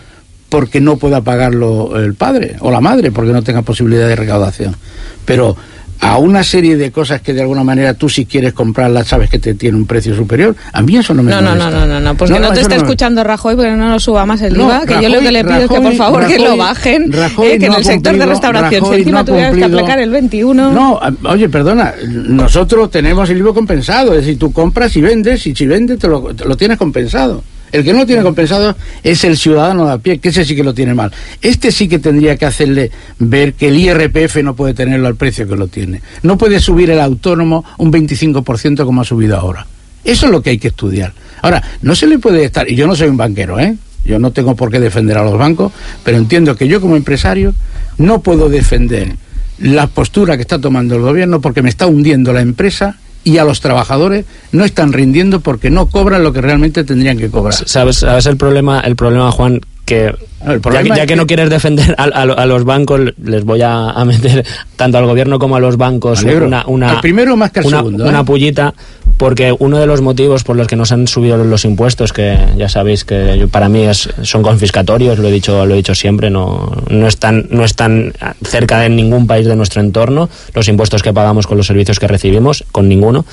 porque 0.50 0.82
no 0.82 0.98
pueda 0.98 1.22
pagarlo 1.22 1.98
el 1.98 2.12
padre 2.12 2.56
o 2.60 2.70
la 2.70 2.82
madre, 2.82 3.12
porque 3.12 3.32
no 3.32 3.42
tenga 3.42 3.62
posibilidad 3.62 4.06
de 4.06 4.16
recaudación. 4.16 4.76
Pero 5.24 5.56
a 6.02 6.16
una 6.18 6.42
serie 6.42 6.76
de 6.76 6.90
cosas 6.90 7.20
que 7.20 7.32
de 7.34 7.42
alguna 7.42 7.62
manera 7.62 7.92
tú 7.94 8.08
si 8.08 8.24
quieres 8.24 8.52
comprarlas 8.54 9.06
sabes 9.08 9.28
que 9.28 9.38
te 9.38 9.54
tiene 9.54 9.76
un 9.76 9.86
precio 9.86 10.14
superior, 10.16 10.56
a 10.72 10.80
mí 10.82 10.96
eso 10.96 11.12
no 11.12 11.22
me 11.22 11.30
No, 11.30 11.40
no, 11.42 11.50
molesta. 11.50 11.70
no, 11.70 11.80
no, 11.80 11.86
no, 11.86 12.00
no, 12.00 12.14
pues 12.16 12.30
que 12.30 12.38
no, 12.40 12.52
te 12.52 12.60
está 12.62 12.76
escuchando 12.76 13.22
Rajoy, 13.22 13.54
porque 13.54 13.70
no 13.72 13.88
nos 13.88 14.02
suba 14.02 14.24
más 14.24 14.40
el 14.42 14.56
No, 14.56 14.64
IVA, 14.64 14.86
que 14.86 15.02
yo 15.02 15.08
lo 15.08 15.20
que 15.20 15.30
le 15.30 15.44
pido 15.44 15.56
es 15.56 15.68
que 15.68 15.74
por 15.76 15.84
Rajoy- 15.84 15.96
favor 15.96 16.26
que 16.26 16.38
lo 16.38 16.56
bajen, 16.56 17.12
Rajoy 17.12 17.48
eh, 17.48 17.58
que 17.58 17.66
no 17.68 17.74
en 17.74 17.78
el 17.80 17.84
sector 17.84 18.16
de 18.16 18.26
restauración, 18.26 18.84
si 18.86 18.94
encima 18.94 19.18
no 19.20 19.24
tuvieras 19.26 19.54
que 19.56 19.64
aplicar 19.64 19.98
el 19.98 20.10
21... 20.10 20.72
No, 20.72 21.00
oye, 21.24 21.48
perdona, 21.48 21.92
nosotros 22.08 22.90
tenemos 22.90 23.28
el 23.30 23.38
IVA 23.38 23.52
compensado, 23.52 24.14
es 24.14 24.24
decir, 24.24 24.38
tú 24.38 24.52
compras 24.52 24.96
y 24.96 25.00
vendes, 25.02 25.46
y 25.46 25.54
si 25.54 25.66
vendes 25.66 25.98
te 25.98 26.08
lo, 26.08 26.34
te 26.34 26.44
lo 26.46 26.56
tienes 26.56 26.78
compensado. 26.78 27.42
El 27.72 27.84
que 27.84 27.92
no 27.92 28.00
lo 28.00 28.06
tiene 28.06 28.22
compensado 28.22 28.76
es 29.02 29.24
el 29.24 29.36
ciudadano 29.36 29.86
de 29.86 29.92
a 29.92 29.98
pie, 29.98 30.18
que 30.18 30.30
ese 30.30 30.44
sí 30.44 30.56
que 30.56 30.64
lo 30.64 30.74
tiene 30.74 30.94
mal. 30.94 31.12
Este 31.40 31.70
sí 31.70 31.88
que 31.88 31.98
tendría 31.98 32.36
que 32.36 32.46
hacerle 32.46 32.90
ver 33.18 33.54
que 33.54 33.68
el 33.68 33.78
IRPF 33.78 34.36
no 34.42 34.54
puede 34.56 34.74
tenerlo 34.74 35.06
al 35.06 35.16
precio 35.16 35.46
que 35.46 35.56
lo 35.56 35.68
tiene. 35.68 36.02
No 36.22 36.36
puede 36.36 36.60
subir 36.60 36.90
el 36.90 37.00
autónomo 37.00 37.64
un 37.78 37.92
25% 37.92 38.84
como 38.84 39.02
ha 39.02 39.04
subido 39.04 39.36
ahora. 39.36 39.66
Eso 40.02 40.26
es 40.26 40.32
lo 40.32 40.42
que 40.42 40.50
hay 40.50 40.58
que 40.58 40.68
estudiar. 40.68 41.12
Ahora, 41.42 41.62
no 41.82 41.94
se 41.94 42.06
le 42.06 42.18
puede 42.18 42.44
estar, 42.44 42.70
y 42.70 42.74
yo 42.74 42.86
no 42.86 42.96
soy 42.96 43.08
un 43.08 43.16
banquero, 43.16 43.58
¿eh? 43.58 43.76
Yo 44.04 44.18
no 44.18 44.32
tengo 44.32 44.56
por 44.56 44.70
qué 44.70 44.80
defender 44.80 45.18
a 45.18 45.24
los 45.24 45.38
bancos, 45.38 45.72
pero 46.02 46.16
entiendo 46.16 46.56
que 46.56 46.66
yo 46.66 46.80
como 46.80 46.96
empresario 46.96 47.54
no 47.98 48.22
puedo 48.22 48.48
defender 48.48 49.14
la 49.58 49.86
postura 49.86 50.36
que 50.36 50.42
está 50.42 50.58
tomando 50.58 50.96
el 50.96 51.02
gobierno 51.02 51.40
porque 51.40 51.62
me 51.62 51.68
está 51.68 51.86
hundiendo 51.86 52.32
la 52.32 52.40
empresa 52.40 52.98
y 53.24 53.38
a 53.38 53.44
los 53.44 53.60
trabajadores 53.60 54.24
no 54.52 54.64
están 54.64 54.92
rindiendo 54.92 55.40
porque 55.40 55.70
no 55.70 55.86
cobran 55.86 56.22
lo 56.22 56.32
que 56.32 56.40
realmente 56.40 56.84
tendrían 56.84 57.18
que 57.18 57.30
cobrar. 57.30 57.54
¿Sabes, 57.54 57.96
sabes 57.96 58.26
el 58.26 58.36
problema, 58.36 58.80
el 58.80 58.96
problema 58.96 59.30
Juan? 59.30 59.60
Que 59.84 60.14
el 60.46 60.60
ya, 60.62 60.82
ya 60.82 60.94
es 60.94 61.00
que, 61.00 61.06
que- 61.08 61.16
no 61.16 61.26
quieres 61.26 61.50
defender 61.50 61.94
a, 61.98 62.04
a- 62.04 62.22
a 62.22 62.46
los 62.46 62.64
bancos, 62.64 63.00
les 63.24 63.44
voy 63.44 63.60
a, 63.62 63.90
a 63.90 64.04
meter 64.04 64.46
tanto 64.76 64.98
al 64.98 65.06
gobierno 65.06 65.38
como 65.38 65.56
a 65.56 65.60
los 65.60 65.76
bancos 65.76 66.22
una, 66.22 66.64
una, 66.66 66.90
Al 66.92 67.00
primero 67.00 67.36
más 67.36 67.50
que 67.50 67.58
al 67.60 67.66
una, 67.66 67.76
segundo, 67.78 68.04
¿eh? 68.06 68.08
una 68.08 68.24
pullita, 68.24 68.72
porque 69.20 69.54
uno 69.58 69.78
de 69.78 69.86
los 69.86 70.00
motivos 70.00 70.44
por 70.44 70.56
los 70.56 70.66
que 70.66 70.76
nos 70.76 70.92
han 70.92 71.06
subido 71.06 71.36
los 71.44 71.66
impuestos, 71.66 72.14
que 72.14 72.38
ya 72.56 72.70
sabéis 72.70 73.04
que 73.04 73.36
yo- 73.38 73.48
para 73.48 73.68
mí 73.68 73.82
es- 73.82 74.08
son 74.22 74.42
confiscatorios, 74.42 75.18
lo 75.18 75.28
he 75.28 75.30
dicho, 75.30 75.66
lo 75.66 75.74
he 75.74 75.76
dicho 75.76 75.94
siempre, 75.94 76.30
no, 76.30 76.72
no, 76.88 77.06
están, 77.06 77.46
no 77.50 77.62
están 77.62 78.14
cerca 78.42 78.78
de 78.80 78.88
ningún 78.88 79.26
país 79.26 79.46
de 79.46 79.56
nuestro 79.56 79.82
entorno, 79.82 80.30
los 80.54 80.66
impuestos 80.68 81.02
que 81.02 81.12
pagamos 81.12 81.46
con 81.46 81.58
los 81.58 81.66
servicios 81.66 81.98
que 82.00 82.08
recibimos, 82.08 82.64
con 82.72 82.88
ninguno, 82.88 83.26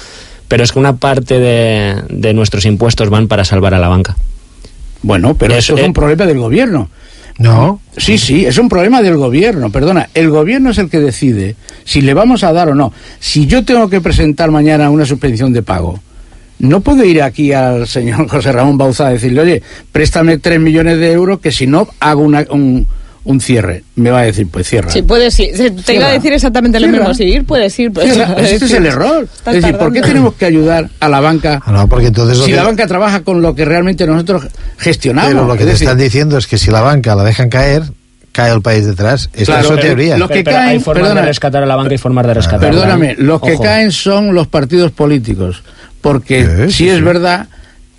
pero 0.50 0.62
es 0.66 0.74
que 0.74 0.80
una 0.80 0.98
parte 0.98 1.40
de, 1.40 1.96
de 2.10 2.34
nuestros 2.34 2.66
impuestos 2.66 3.10
van 3.10 3.30
para 3.30 3.46
salvar 3.46 3.74
a 3.74 3.80
la 3.80 3.88
banca. 3.88 4.18
Bueno, 5.04 5.36
pero 5.36 5.54
Es- 5.54 5.60
eso 5.60 5.76
es 5.78 5.84
eh, 5.84 5.86
un 5.86 5.94
problema 5.94 6.26
del 6.26 6.38
gobierno. 6.40 6.90
No, 7.40 7.80
Sí, 7.96 8.18
sí, 8.18 8.46
es 8.46 8.58
un 8.58 8.68
problema 8.70 9.02
del 9.02 9.18
gobierno, 9.18 9.72
perdona. 9.72 10.10
El 10.14 10.30
gobierno 10.30 10.72
es 10.72 10.78
el 10.80 10.90
que 10.90 11.00
decide 11.00 11.56
si 11.84 12.02
le 12.02 12.14
vamos 12.14 12.44
a 12.44 12.52
dar 12.54 12.70
o 12.70 12.76
no. 12.76 12.92
Si 13.20 13.46
yo 13.48 13.64
tengo 13.64 13.90
que 13.90 14.02
presentar 14.02 14.50
mañana 14.52 14.90
una 14.90 15.06
suspensión 15.06 15.54
de 15.54 15.62
pago, 15.64 16.00
no 16.60 16.82
puedo 16.82 17.04
ir 17.04 17.22
aquí 17.22 17.54
al 17.54 17.88
señor 17.88 18.28
José 18.30 18.52
Ramón 18.52 18.78
Bauza 18.78 19.08
a 19.08 19.12
decirle, 19.12 19.42
oye, 19.42 19.62
préstame 19.92 20.38
3 20.40 20.60
millones 20.60 20.98
de 21.00 21.12
euros 21.12 21.40
que 21.40 21.52
si 21.52 21.68
no 21.68 21.88
hago 22.00 22.22
una- 22.22 22.46
un, 22.50 22.88
un 23.28 23.42
cierre. 23.42 23.84
Me 23.96 24.10
va 24.10 24.20
a 24.20 24.24
decir, 24.24 24.48
pues 24.50 24.68
cierra. 24.70 24.90
Sí, 24.90 25.02
puedes 25.02 25.38
ir. 25.40 25.52
Te 25.52 25.70
Cierra. 25.70 25.94
iba 25.94 26.08
a 26.08 26.12
decir 26.14 26.32
exactamente 26.34 26.80
lo 26.80 26.88
Cierra. 26.88 27.00
mismo. 27.10 27.14
Si 27.14 27.24
ir, 27.26 27.44
puedes 27.46 27.78
ir. 27.80 27.92
Pues. 27.92 28.10
Este 28.38 28.66
es 28.66 28.72
el 28.74 28.86
error. 28.86 29.24
Estás 29.32 29.56
Es 29.56 29.62
decir, 29.62 29.78
¿por 29.78 29.92
qué 29.92 30.02
tenemos 30.02 30.34
que 30.36 30.46
ayudar 30.46 30.90
a 31.00 31.10
la 31.10 31.20
banca 31.20 31.62
Ah, 31.66 31.72
no, 31.72 31.88
porque 31.88 32.08
entonces 32.08 32.38
lo 32.38 32.46
si 32.46 32.52
que, 32.52 32.56
la 32.58 32.64
banca 32.64 32.88
trabaja 32.88 33.22
con 33.22 33.42
lo 33.42 33.54
que 33.54 33.66
realmente 33.66 34.08
nosotros 34.08 34.48
gestionamos? 34.78 35.34
pero 35.34 35.46
lo 35.46 35.54
que 35.54 35.60
Es 35.60 35.66
te 35.66 35.72
decir, 35.74 35.88
están 35.88 35.98
diciendo 36.00 36.38
es 36.38 36.48
que 36.48 36.58
si 36.58 36.72
la 36.72 36.82
banca 36.82 37.16
la 37.16 37.24
dejan 37.24 37.50
caer, 37.50 37.84
cae 38.32 38.54
el 38.54 38.62
país 38.62 38.86
detrás. 38.86 39.30
Esta 39.34 39.46
Claro, 39.46 39.62
es 39.62 39.68
su 39.68 39.74
pero 39.76 39.88
teoría. 39.88 40.18
lo 40.18 40.28
que 40.28 40.36
Pero- 40.36 40.44
pero 40.46 40.58
hay 40.60 40.66
caen- 40.78 40.82
formas 40.82 41.04
perdona. 41.04 41.22
de 41.22 41.28
rescatar 41.28 41.64
a 41.64 41.66
la 41.66 41.76
banca 41.76 41.94
y 41.94 41.98
formas 41.98 42.28
de 42.28 42.34
rescatarla. 42.34 42.70
Perdóname, 42.70 43.16
los 43.18 43.42
que 43.42 43.54
Ojo. 43.54 43.64
caen 43.64 43.92
son 43.92 44.34
los 44.34 44.48
partidos 44.48 44.92
políticos, 44.92 45.64
porque 46.02 46.46
sí, 46.68 46.72
sí, 46.72 46.90
es 46.90 46.98
sí. 46.98 47.02
verdad 47.02 47.48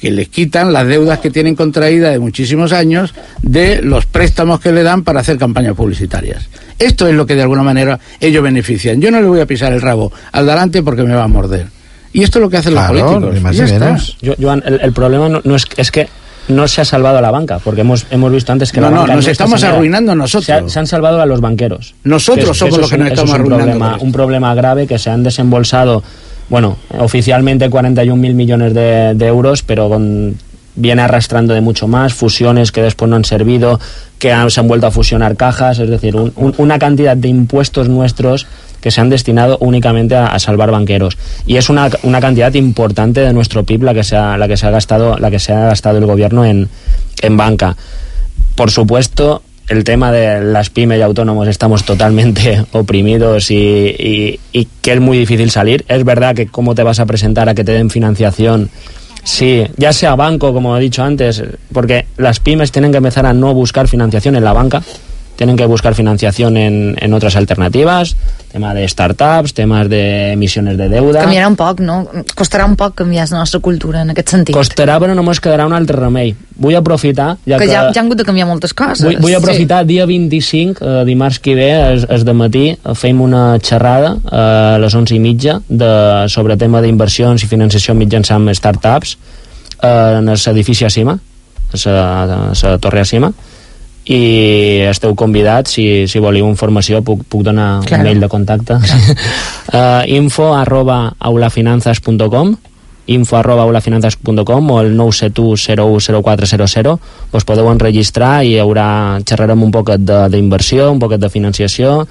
que 0.01 0.11
les 0.11 0.29
quitan 0.29 0.73
las 0.73 0.87
deudas 0.87 1.19
que 1.19 1.31
tienen 1.31 1.55
contraídas 1.57 2.13
de 2.13 2.19
muchísimos 2.19 2.73
años 2.73 3.15
de 3.43 3.83
los 3.83 4.07
préstamos 4.07 4.61
que 4.61 4.73
le 4.73 4.83
dan 4.83 5.03
para 5.03 5.21
hacer 5.21 5.39
campañas 5.39 5.75
publicitarias. 5.75 6.49
Esto 6.79 7.09
es 7.09 7.15
lo 7.15 7.27
que 7.27 7.35
de 7.35 7.43
alguna 7.43 7.63
manera 7.63 7.99
ellos 8.21 8.43
benefician. 8.43 9.01
Yo 9.01 9.11
no 9.11 9.21
le 9.21 9.27
voy 9.27 9.41
a 9.41 9.47
pisar 9.47 9.73
el 9.73 9.81
rabo 9.81 10.13
al 10.33 10.47
delante 10.47 10.83
porque 10.83 11.03
me 11.03 11.15
va 11.15 11.25
a 11.25 11.29
morder. 11.29 11.67
Y 12.13 12.23
esto 12.23 12.39
es 12.39 12.43
lo 12.43 12.49
que 12.51 12.57
hacen 12.59 12.73
Claro, 12.73 12.95
los 12.95 13.23
políticos. 13.25 13.57
Ya 13.57 13.65
está. 13.65 13.97
Yo- 14.23 14.35
Joan, 14.41 14.63
el, 14.65 14.81
el 14.83 14.93
problema 14.93 15.29
no, 15.29 15.41
no 15.45 15.57
es, 15.57 15.65
es 15.77 15.91
que 15.91 16.09
no 16.49 16.67
se 16.67 16.81
ha 16.81 16.85
salvado 16.87 17.19
a 17.19 17.21
la 17.21 17.31
banca, 17.31 17.59
porque 17.59 17.83
hemos, 17.83 18.07
hemos 18.11 18.33
visto 18.33 18.51
antes 18.53 18.73
que 18.73 18.81
No, 18.81 18.87
la 18.89 18.95
no, 18.95 19.01
banca 19.03 19.17
nos 19.17 19.27
está 19.27 19.45
estamos 19.45 19.63
arruinando 19.65 20.15
nosotros. 20.15 20.47
Se, 20.47 20.53
ha- 20.53 20.69
se 20.69 20.79
han 20.79 20.87
salvado 20.87 21.21
a 21.21 21.27
los 21.27 21.41
banqueros. 21.43 21.95
Nosotros 22.05 22.51
Que 22.53 22.55
somos 22.55 22.79
los 22.79 22.91
que 22.91 22.97
nos 22.99 23.09
estamos 23.09 23.31
es 23.31 23.35
un 23.35 23.41
arruinando 23.41 23.65
problema, 23.79 23.97
un 24.01 24.13
problema 24.13 24.55
grave 24.55 24.87
que 24.87 24.99
se 24.99 25.11
han 25.11 25.23
desembolsado, 25.23 26.03
bueno, 26.51 26.77
oficialmente 26.99 27.69
41.000 27.71 28.17
millones 28.35 28.75
de, 28.75 29.15
euros, 29.27 29.63
pero 29.63 29.89
con- 29.89 30.37
viene 30.77 31.03
arrastrando 31.03 31.55
de 31.55 31.61
mucho 31.61 31.89
más, 31.89 32.15
fusiones 32.15 32.71
que 32.71 32.81
después 32.83 33.09
no 33.09 33.17
han 33.17 33.25
servido, 33.25 33.81
que 34.21 34.33
se 34.49 34.61
han 34.61 34.69
vuelto 34.69 34.87
a 34.87 34.91
fusionar 34.93 35.37
cajas, 35.37 35.79
es 35.81 35.91
decir, 35.91 36.15
un- 36.17 36.33
una 36.57 36.79
cantidad 36.79 37.17
de 37.17 37.29
impuestos 37.29 37.89
nuestros 37.89 38.47
que 38.81 38.93
se 38.93 39.01
han 39.01 39.11
destinado 39.11 39.59
únicamente 39.61 40.15
a, 40.15 40.27
a 40.29 40.39
salvar 40.39 40.71
banqueros. 40.71 41.19
Y 41.47 41.57
es 41.57 41.69
una, 41.69 41.91
una 42.05 42.21
cantidad 42.21 42.55
importante 42.55 43.21
de 43.23 43.33
nuestro 43.33 43.65
PIB 43.65 43.83
la 43.83 43.93
que 43.95 44.05
se 44.05 44.17
ha, 44.17 44.39
la 44.39 44.47
que 44.47 44.57
se 44.57 44.67
ha 44.67 44.71
gastado 44.71 45.19
la 45.19 45.31
que 45.33 45.41
se 45.41 45.53
ha 45.53 45.65
gastado 45.67 45.99
el 45.99 46.07
gobierno 46.07 46.45
en, 46.45 46.69
en 47.23 47.37
banca. 47.37 47.77
Por 48.55 48.71
supuesto 48.71 49.43
el 49.69 49.85
tema 49.85 50.11
de 50.13 50.41
las 50.43 50.71
pymes 50.71 50.99
y 50.99 51.03
autónomos 51.03 51.47
estamos 51.49 51.85
totalmente 51.85 52.65
oprimidos 52.73 53.51
y, 53.51 53.57
y- 53.57 54.41
y 54.53 54.69
que 54.81 54.93
es 54.95 55.01
muy 55.01 55.19
difícil 55.19 55.51
salir. 55.51 55.85
Es 55.89 56.05
verdad 56.05 56.35
que 56.35 56.47
cómo 56.47 56.75
te 56.75 56.83
vas 56.83 57.01
a 57.01 57.07
presentar 57.07 57.49
a 57.49 57.55
que 57.55 57.65
te 57.65 57.73
den 57.73 57.91
financiación, 57.91 58.71
sí, 59.25 59.65
ya 59.77 59.93
sea 59.93 60.15
banco, 60.15 60.53
como 60.53 60.77
he 60.77 60.81
dicho 60.81 61.03
antes, 61.03 61.43
porque 61.73 62.07
las 62.17 62.41
pymes 62.41 62.73
tienen 62.73 62.91
que 62.93 62.99
empezar 62.99 63.27
a 63.27 63.33
no 63.33 63.53
buscar 63.55 63.89
financiación 63.89 64.37
en 64.37 64.45
la 64.45 64.53
banca, 64.53 64.83
tienen 65.39 65.57
que 65.57 65.67
buscar 65.67 65.95
financiación 65.95 66.57
en, 66.57 66.97
en 67.01 67.15
otras 67.15 67.37
alternativas, 67.37 68.17
tema 68.51 68.75
de 68.75 68.89
startups, 68.89 69.55
temas 69.55 69.89
de 69.89 70.33
emisiones 70.33 70.77
de 70.77 70.89
deuda. 70.89 71.21
Canviarà 71.23 71.47
un 71.47 71.55
poc, 71.55 71.79
no? 71.79 72.01
Costarà 72.35 72.65
un 72.67 72.75
poc 72.75 72.97
canviar 72.99 73.29
la 73.31 73.45
nostra 73.45 73.61
cultura 73.63 74.03
en 74.03 74.11
aquest 74.11 74.33
sentit. 74.35 74.57
Costarà, 74.57 74.97
però 74.99 75.15
només 75.15 75.39
quedarà 75.39 75.69
un 75.69 75.77
altre 75.79 75.95
remei. 75.95 76.33
Vull 76.59 76.75
aprofitar, 76.75 77.37
ja 77.47 77.55
que 77.55 77.69
que... 77.69 77.71
ja, 77.71 77.85
ja 77.95 78.03
han 78.03 78.09
hagut 78.09 78.19
de 78.19 78.27
canviar 78.27 78.49
moltes 78.51 78.75
coses. 78.75 79.05
Vull, 79.07 79.21
vull 79.23 79.37
aprofitar, 79.39 79.85
dia 79.87 80.09
25, 80.11 80.83
eh, 80.83 81.05
dimarts 81.07 81.39
que 81.45 81.55
ve, 81.55 81.69
es, 81.93 82.09
es 82.19 82.25
de 82.27 82.35
matí, 82.35 82.65
eh, 82.75 82.97
fem 82.99 83.23
una 83.23 83.45
xerrada 83.63 84.17
eh, 84.19 84.41
a 84.43 84.81
les 84.83 84.97
11 84.99 85.15
i 85.15 85.21
mitja 85.23 85.61
de, 85.69 85.93
sobre 86.35 86.59
tema 86.59 86.83
d'inversions 86.83 87.47
i 87.47 87.51
financiació 87.53 87.95
mitjançant 87.95 88.51
startups 88.59 89.15
eh, 89.15 90.19
en 90.19 90.35
l'edifici 90.35 90.83
a 90.83 90.91
Cima, 90.91 91.15
a 91.15 92.27
la 92.27 92.75
torre 92.83 93.07
a 93.07 93.07
Cima, 93.07 93.31
i 94.09 94.81
esteu 94.89 95.13
convidats, 95.15 95.71
si, 95.77 96.07
si 96.09 96.19
voleu 96.19 96.49
informació 96.49 97.03
puc, 97.05 97.21
puc 97.29 97.43
donar 97.45 97.83
Claro. 97.85 98.03
un 98.03 98.09
mail 98.09 98.21
de 98.21 98.29
contacte. 98.29 98.75
Uh, 98.75 100.03
info 100.21 100.55
arroba 100.57 101.13
aulafinanzas.com 101.21 102.57
info 103.09 103.37
arroba 103.39 103.63
aulafinanzas.com 103.63 104.71
o 104.71 104.81
el 104.83 104.95
971010400 104.97 106.99
us 107.33 107.45
podeu 107.49 107.71
enregistrar 107.73 108.45
i 108.45 108.51
hi 108.55 108.59
haurà, 108.61 109.19
xerrarem 109.25 109.63
un 109.65 109.71
poquet 109.73 110.01
de- 110.05 110.29
d'inversió, 110.33 110.91
un 110.93 110.99
poquet 111.01 111.21
de 111.21 111.31
financiació 111.33 112.03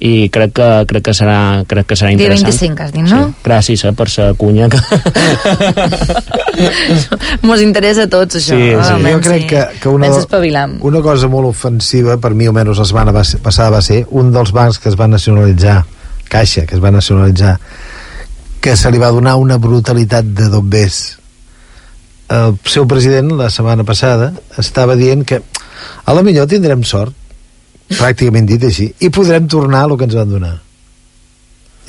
i 0.00 0.30
crec 0.32 0.54
que, 0.56 0.68
crec 0.88 1.04
que 1.10 1.12
serà, 1.16 1.64
crec 1.68 1.86
que 1.90 1.96
serà 1.98 2.08
Dia 2.14 2.30
interessant. 2.30 2.48
25 2.48 2.82
has 2.86 2.92
dit, 2.94 3.04
no? 3.04 3.20
Sí. 3.28 3.44
Gràcies 3.44 3.84
eh, 3.84 3.92
per 3.92 4.08
la 4.16 4.30
cunya. 4.40 4.68
Que... 4.72 4.80
Mos 7.46 7.60
interessa 7.60 8.06
a 8.08 8.10
tots, 8.10 8.40
això. 8.40 8.56
Sí, 8.56 8.70
sí. 8.70 8.74
Ah, 8.74 8.86
jo 8.88 8.96
almenys 8.96 9.26
crec 9.26 9.42
sí. 9.42 9.48
que, 9.52 9.66
que 9.82 9.92
una, 9.92 10.08
Almenys 10.08 10.80
una 10.88 11.02
cosa 11.04 11.28
molt 11.28 11.50
ofensiva 11.50 12.16
per 12.20 12.32
mi 12.34 12.48
almenys 12.48 12.80
la 12.80 12.88
setmana 12.88 13.12
va 13.12 13.24
ser- 13.24 13.42
passada 13.44 13.70
va 13.76 13.82
ser 13.84 14.06
un 14.10 14.32
dels 14.32 14.52
bancs 14.56 14.80
que 14.80 14.88
es 14.88 14.98
va 14.98 15.08
nacionalitzar 15.08 15.84
Caixa, 16.30 16.64
que 16.64 16.76
es 16.76 16.82
va 16.82 16.92
nacionalitzar 16.94 17.58
que 18.60 18.76
se 18.76 18.90
li 18.92 18.98
va 19.00 19.10
donar 19.10 19.36
una 19.40 19.56
brutalitat 19.58 20.24
de 20.24 20.48
dobbers 20.52 21.00
el 22.30 22.54
seu 22.64 22.86
president 22.86 23.32
la 23.38 23.48
setmana 23.50 23.84
passada 23.84 24.32
estava 24.60 24.94
dient 24.96 25.24
que 25.26 25.40
a 26.04 26.14
la 26.14 26.22
millor 26.22 26.46
tindrem 26.46 26.84
sort 26.86 27.16
pràcticament 27.96 28.48
dit 28.48 28.64
així 28.66 28.90
i 29.00 29.10
podrem 29.14 29.48
tornar 29.50 29.86
el 29.88 29.96
que 29.98 30.08
ens 30.08 30.18
van 30.18 30.30
donar 30.30 30.56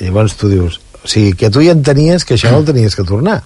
i 0.00 0.06
llavors 0.08 0.36
tu 0.38 0.50
dius 0.50 0.80
o 1.02 1.08
sigui, 1.08 1.34
que 1.38 1.50
tu 1.50 1.62
ja 1.64 1.74
entenies 1.74 2.24
que 2.24 2.38
això 2.38 2.52
no 2.52 2.62
el 2.62 2.68
tenies 2.68 2.96
que 2.98 3.06
tornar 3.06 3.42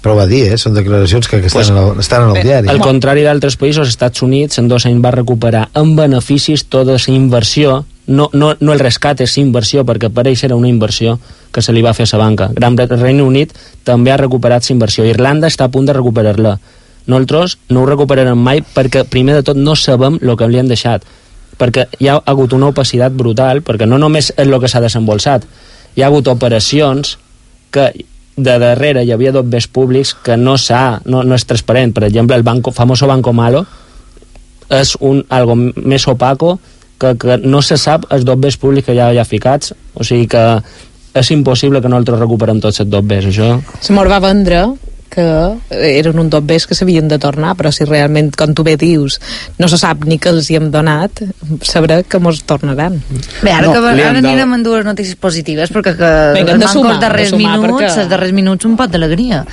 però 0.00 0.14
va 0.16 0.24
dir, 0.24 0.46
eh? 0.48 0.56
són 0.56 0.72
declaracions 0.72 1.28
que, 1.28 1.42
que 1.42 1.50
estan, 1.50 1.60
Pues, 1.60 1.70
en 1.70 1.76
el, 1.76 2.00
estan 2.00 2.22
en 2.24 2.36
el 2.36 2.42
diari 2.42 2.70
Al 2.72 2.80
contrari 2.80 3.22
d'altres 3.26 3.58
països, 3.60 3.84
els 3.84 3.92
Estats 3.92 4.22
Units 4.24 4.58
en 4.58 4.68
dos 4.68 4.86
anys 4.88 5.02
va 5.04 5.12
recuperar 5.12 5.66
en 5.76 5.92
beneficis 5.96 6.64
tota 6.72 6.96
la 6.96 7.14
inversió, 7.14 7.84
no, 8.06 8.30
no, 8.32 8.54
no 8.60 8.72
el 8.72 8.80
rescat, 8.80 9.20
és 9.20 9.36
inversió, 9.38 9.84
perquè 9.84 10.08
per 10.08 10.26
ells 10.26 10.44
era 10.48 10.56
una 10.56 10.72
inversió 10.72 11.18
que 11.52 11.60
se 11.60 11.74
li 11.76 11.82
va 11.84 11.92
fer 11.92 12.06
a 12.08 12.16
la 12.16 12.24
banca. 12.24 12.48
Gran 12.56 12.78
Regne 12.78 13.22
Unit 13.22 13.52
també 13.84 14.10
ha 14.10 14.16
recuperat 14.16 14.64
la 14.64 14.74
inversió. 14.74 15.04
Irlanda 15.04 15.48
està 15.48 15.68
a 15.68 15.70
punt 15.70 15.86
de 15.86 15.92
recuperar-la. 15.92 16.56
Nosaltres 17.06 17.56
no 17.70 17.82
ho 17.82 17.88
recuperarem 17.88 18.38
mai 18.38 18.60
perquè, 18.62 19.06
primer 19.08 19.38
de 19.40 19.46
tot, 19.50 19.56
no 19.56 19.76
sabem 19.76 20.18
el 20.20 20.36
que 20.36 20.48
li 20.48 20.60
han 20.60 20.68
deixat 20.70 21.06
perquè 21.60 21.86
hi 22.00 22.08
ha 22.08 22.20
hagut 22.30 22.54
una 22.56 22.70
opacitat 22.72 23.12
brutal, 23.12 23.60
perquè 23.64 23.88
no 23.88 23.98
només 24.00 24.30
és 24.32 24.46
el 24.46 24.56
que 24.62 24.70
s'ha 24.70 24.80
desembolsat, 24.80 25.44
hi 25.96 26.02
ha 26.02 26.08
hagut 26.08 26.30
operacions 26.32 27.18
que 27.74 27.90
de 28.40 28.56
darrere 28.62 29.04
hi 29.04 29.12
havia 29.12 29.34
dobbers 29.36 29.66
públics 29.68 30.14
que 30.24 30.38
no 30.40 30.56
s'ha, 30.56 31.00
no, 31.04 31.22
no 31.26 31.36
és 31.36 31.44
transparent. 31.44 31.92
Per 31.92 32.06
exemple, 32.08 32.36
el 32.38 32.46
banco, 32.46 32.72
famoso 32.72 33.08
Banco 33.10 33.34
Malo 33.36 33.66
és 34.70 34.94
un, 35.04 35.24
algo 35.28 35.56
més 35.58 36.06
opaco 36.08 36.54
que, 37.00 37.16
que 37.20 37.36
no 37.42 37.60
se 37.60 37.76
sap 37.80 38.06
els 38.14 38.24
dobbers 38.24 38.56
públics 38.60 38.88
que 38.88 38.96
ha, 38.96 39.10
hi 39.12 39.20
ha 39.20 39.26
ficats, 39.28 39.74
o 39.94 40.06
sigui 40.06 40.30
que 40.30 40.44
és 41.20 41.30
impossible 41.34 41.82
que 41.82 41.90
nosaltres 41.90 42.22
recuperem 42.22 42.60
tots 42.62 42.80
els 42.80 42.88
dobbers, 42.88 43.28
això... 43.32 43.56
Se 43.82 43.92
mos 43.92 44.08
va 44.08 44.22
vendre 44.22 44.62
que 45.10 45.24
eren 45.70 46.18
un 46.22 46.30
dobbers 46.30 46.66
que 46.70 46.74
s'havien 46.78 47.08
de 47.10 47.18
tornar, 47.18 47.56
però 47.58 47.72
si 47.74 47.84
realment, 47.84 48.30
com 48.38 48.54
tu 48.54 48.62
bé 48.66 48.76
dius, 48.80 49.18
no 49.58 49.68
se 49.68 49.76
sap 49.80 50.04
ni 50.06 50.18
que 50.22 50.30
els 50.30 50.48
hi 50.50 50.56
hem 50.60 50.70
donat, 50.70 51.22
sabrà 51.66 52.00
que 52.06 52.20
mos 52.22 52.42
tornaran. 52.48 53.00
Bé, 53.42 53.50
ara, 53.50 53.66
No, 53.66 53.72
que, 53.72 53.78
ara 53.78 53.96
dado- 54.14 54.18
anirem 54.28 54.54
amb 54.54 54.64
dues 54.64 54.84
notícies 54.86 55.16
positives, 55.16 55.70
perquè 55.74 55.96
que 55.98 56.10
Vinga, 56.38 56.56
de 56.56 56.68
sumar, 56.68 56.92
els 56.96 57.00
darrers 57.00 57.30
de 57.30 57.36
sumar, 57.36 57.58
minuts, 57.58 57.82
perquè- 57.82 57.98
els 58.04 58.08
darrers 58.14 58.32
minuts 58.32 58.64
un 58.70 58.76
pot 58.78 58.90
d'alegria. 58.90 59.44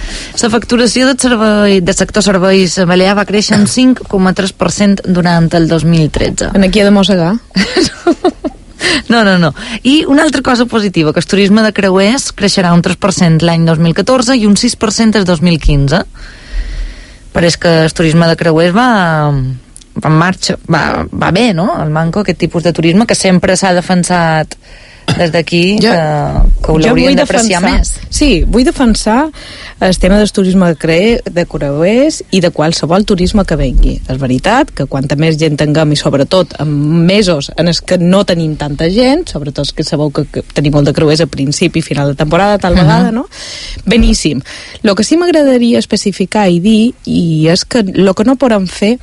La 0.42 0.50
facturació 0.54 1.08
del, 1.08 1.18
servei, 1.20 1.82
del 1.82 1.96
sector 1.96 2.24
serveis 2.24 2.78
balear 2.86 3.16
va 3.18 3.26
créixer 3.26 3.58
un 3.60 3.66
5,3% 3.68 5.02
durant 5.08 5.50
el 5.54 5.68
2013. 5.68 6.52
En 6.54 6.64
aquí 6.64 6.80
ha 6.82 6.86
de 6.86 6.92
mossegar. 6.92 7.34
No, 9.10 9.24
no, 9.24 9.38
no. 9.38 9.54
I 9.84 10.06
una 10.08 10.24
altra 10.24 10.42
cosa 10.42 10.66
positiva, 10.66 11.14
que 11.14 11.20
el 11.20 11.28
turisme 11.30 11.64
de 11.64 11.74
creuers 11.74 12.32
creixerà 12.36 12.74
un 12.76 12.84
3% 12.86 13.46
l'any 13.48 13.66
2014 13.66 14.36
i 14.38 14.46
un 14.46 14.58
6% 14.60 15.22
el 15.22 15.26
2015. 15.26 16.04
Pareix 17.34 17.58
que 17.62 17.74
el 17.86 17.94
turisme 17.94 18.28
de 18.30 18.36
creuers 18.40 18.76
va, 18.76 18.90
va 19.98 20.10
en 20.12 20.18
marxa, 20.18 20.58
va, 20.70 21.06
va 21.10 21.32
bé, 21.32 21.52
no? 21.54 21.70
El 21.84 21.94
manco, 21.94 22.22
aquest 22.22 22.40
tipus 22.46 22.66
de 22.66 22.74
turisme 22.74 23.08
que 23.08 23.18
sempre 23.18 23.58
s'ha 23.58 23.74
defensat 23.78 24.58
des 25.18 25.32
d'aquí 25.32 25.78
que, 25.82 25.94
que 26.62 26.72
ho 26.72 26.78
l'haurien 26.78 27.14
vull 27.14 27.16
d'apreciar 27.18 27.62
més. 27.64 27.94
Sí, 28.10 28.44
vull 28.44 28.66
defensar 28.68 29.30
el 29.80 29.98
tema 30.02 30.18
del 30.20 30.32
turisme 30.34 30.68
de, 30.72 30.76
cre... 30.76 31.22
de 31.24 31.46
creuers 31.50 32.20
i 32.32 32.42
de 32.44 32.50
qualsevol 32.52 33.06
turisme 33.06 33.46
que 33.48 33.56
vengui. 33.58 33.96
És 34.10 34.20
veritat 34.20 34.72
que 34.76 34.86
quanta 34.90 35.16
més 35.16 35.38
gent 35.40 35.58
tinguem 35.58 35.94
i 35.94 35.98
sobretot 36.00 36.58
en 36.62 36.72
mesos 37.08 37.52
en 37.58 37.72
els 37.72 37.82
que 37.82 37.98
no 38.02 38.24
tenim 38.28 38.56
tanta 38.60 38.90
gent, 38.94 39.26
sobretot 39.32 39.72
que 39.78 39.86
sabeu 39.88 40.12
que, 40.12 40.26
que 40.32 40.44
tenim 40.54 40.76
molt 40.76 40.90
de 40.90 40.96
creuers 40.98 41.24
a 41.24 41.30
principi 41.32 41.80
i 41.80 41.86
final 41.86 42.12
de 42.14 42.20
temporada, 42.20 42.58
tal 42.60 42.76
Mhm. 42.76 42.82
vegada, 42.82 43.12
no? 43.12 43.28
Beníssim. 43.86 44.42
El 44.84 44.96
que 44.96 45.04
sí 45.04 45.18
m'agradaria 45.18 45.80
especificar 45.80 46.50
i 46.50 46.60
dir 46.60 46.94
i 47.06 47.48
és 47.48 47.64
que 47.66 47.80
el 47.80 48.14
que 48.14 48.26
no 48.26 48.36
podem 48.36 48.68
fer 48.68 48.98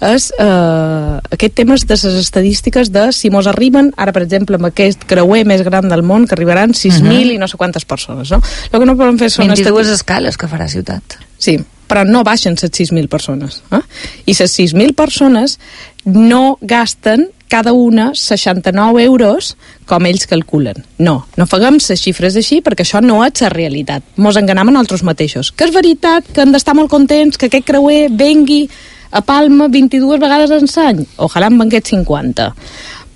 és 0.00 0.30
eh, 0.38 1.18
aquest 1.30 1.54
temes 1.54 1.86
de 1.86 1.94
les 1.94 2.04
estadístiques 2.04 2.90
de 2.92 3.10
si 3.12 3.30
mos 3.30 3.46
arriben, 3.46 3.92
ara 3.96 4.12
per 4.12 4.22
exemple 4.22 4.56
amb 4.56 4.70
aquest 4.70 5.04
creuer 5.06 5.39
més 5.44 5.62
gran 5.66 5.88
del 5.88 6.02
món 6.02 6.26
que 6.26 6.34
arribaran 6.34 6.72
6.000 6.74 7.02
Mhm. 7.26 7.34
i 7.36 7.38
no 7.38 7.48
sé 7.48 7.56
quantes 7.56 7.84
persones, 7.84 8.30
no? 8.30 8.40
El 8.72 8.78
que 8.80 8.86
no 8.86 8.96
podem 8.96 9.18
fer 9.18 9.30
són 9.30 9.46
22 9.46 9.60
estadístiques... 9.86 9.94
escales 10.00 10.36
que 10.36 10.46
farà 10.48 10.68
ciutat. 10.68 11.02
Sí, 11.38 11.58
però 11.88 12.04
no 12.06 12.22
baixen 12.24 12.56
les 12.60 12.70
6.000 12.70 13.08
persones. 13.08 13.62
Eh? 13.72 13.80
I 14.26 14.34
les 14.38 14.58
6.000 14.58 14.94
persones 14.94 15.58
no 16.04 16.58
gasten 16.60 17.28
cada 17.48 17.72
una 17.72 18.12
69 18.14 19.02
euros 19.02 19.56
com 19.86 20.06
ells 20.06 20.26
calculen. 20.30 20.84
No, 20.98 21.26
no 21.36 21.46
faguem 21.50 21.80
les 21.82 22.00
xifres 22.00 22.36
així 22.36 22.60
perquè 22.62 22.84
això 22.86 23.00
no 23.02 23.24
és 23.26 23.40
la 23.42 23.48
realitat. 23.50 24.04
Mos 24.16 24.36
enganam 24.38 24.68
a 24.68 24.70
nosaltres 24.70 25.02
mateixos. 25.02 25.50
Que 25.50 25.64
és 25.66 25.74
veritat 25.74 26.24
que 26.32 26.42
hem 26.42 26.52
d'estar 26.52 26.76
molt 26.78 26.88
contents 26.90 27.36
que 27.36 27.46
aquest 27.50 27.66
creuer 27.66 28.08
vengui 28.12 28.68
a 29.10 29.20
Palma 29.26 29.66
22 29.66 30.20
vegades 30.22 30.50
en 30.54 30.68
l'any. 30.76 31.06
Ojalà 31.18 31.48
en 31.50 31.58
vengués 31.58 31.82
50 31.90 32.54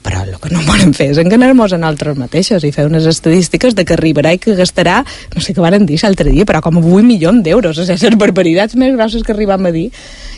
però 0.04 0.20
el 0.20 0.37
que 0.37 0.52
no 0.52 0.61
volem 0.66 0.92
fer 0.92 1.08
és 1.14 1.18
enganar-nos 1.23 1.73
a 1.73 1.78
nosaltres 1.80 2.18
mateixos 2.20 2.64
i 2.66 2.70
fer 2.75 2.84
unes 2.90 3.06
estadístiques 3.08 3.73
de 3.75 3.87
que 3.88 3.96
arribarà 3.96 4.34
i 4.37 4.40
que 4.42 4.52
gastarà, 4.58 4.99
no 5.32 5.40
sé 5.40 5.54
què 5.56 5.64
van 5.64 5.87
dir 5.88 5.96
l'altre 6.02 6.28
dia, 6.28 6.44
però 6.44 6.61
com 6.64 6.76
a 6.76 6.82
8 6.84 7.06
milions 7.08 7.40
d'euros, 7.46 7.80
o 7.80 7.87
sigui, 7.88 8.11
les 8.11 8.20
barbaritats 8.20 8.76
més 8.76 8.92
grosses 8.99 9.25
que 9.25 9.32
arribam 9.32 9.64
a 9.64 9.73
dir, 9.73 9.88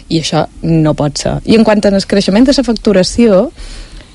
i 0.07 0.23
això 0.23 0.45
no 0.63 0.95
pot 0.95 1.19
ser. 1.19 1.35
I 1.51 1.59
en 1.59 1.67
quant 1.67 1.83
al 1.83 1.99
creixement 2.07 2.47
de 2.47 2.55
la 2.55 2.67
facturació, 2.67 3.49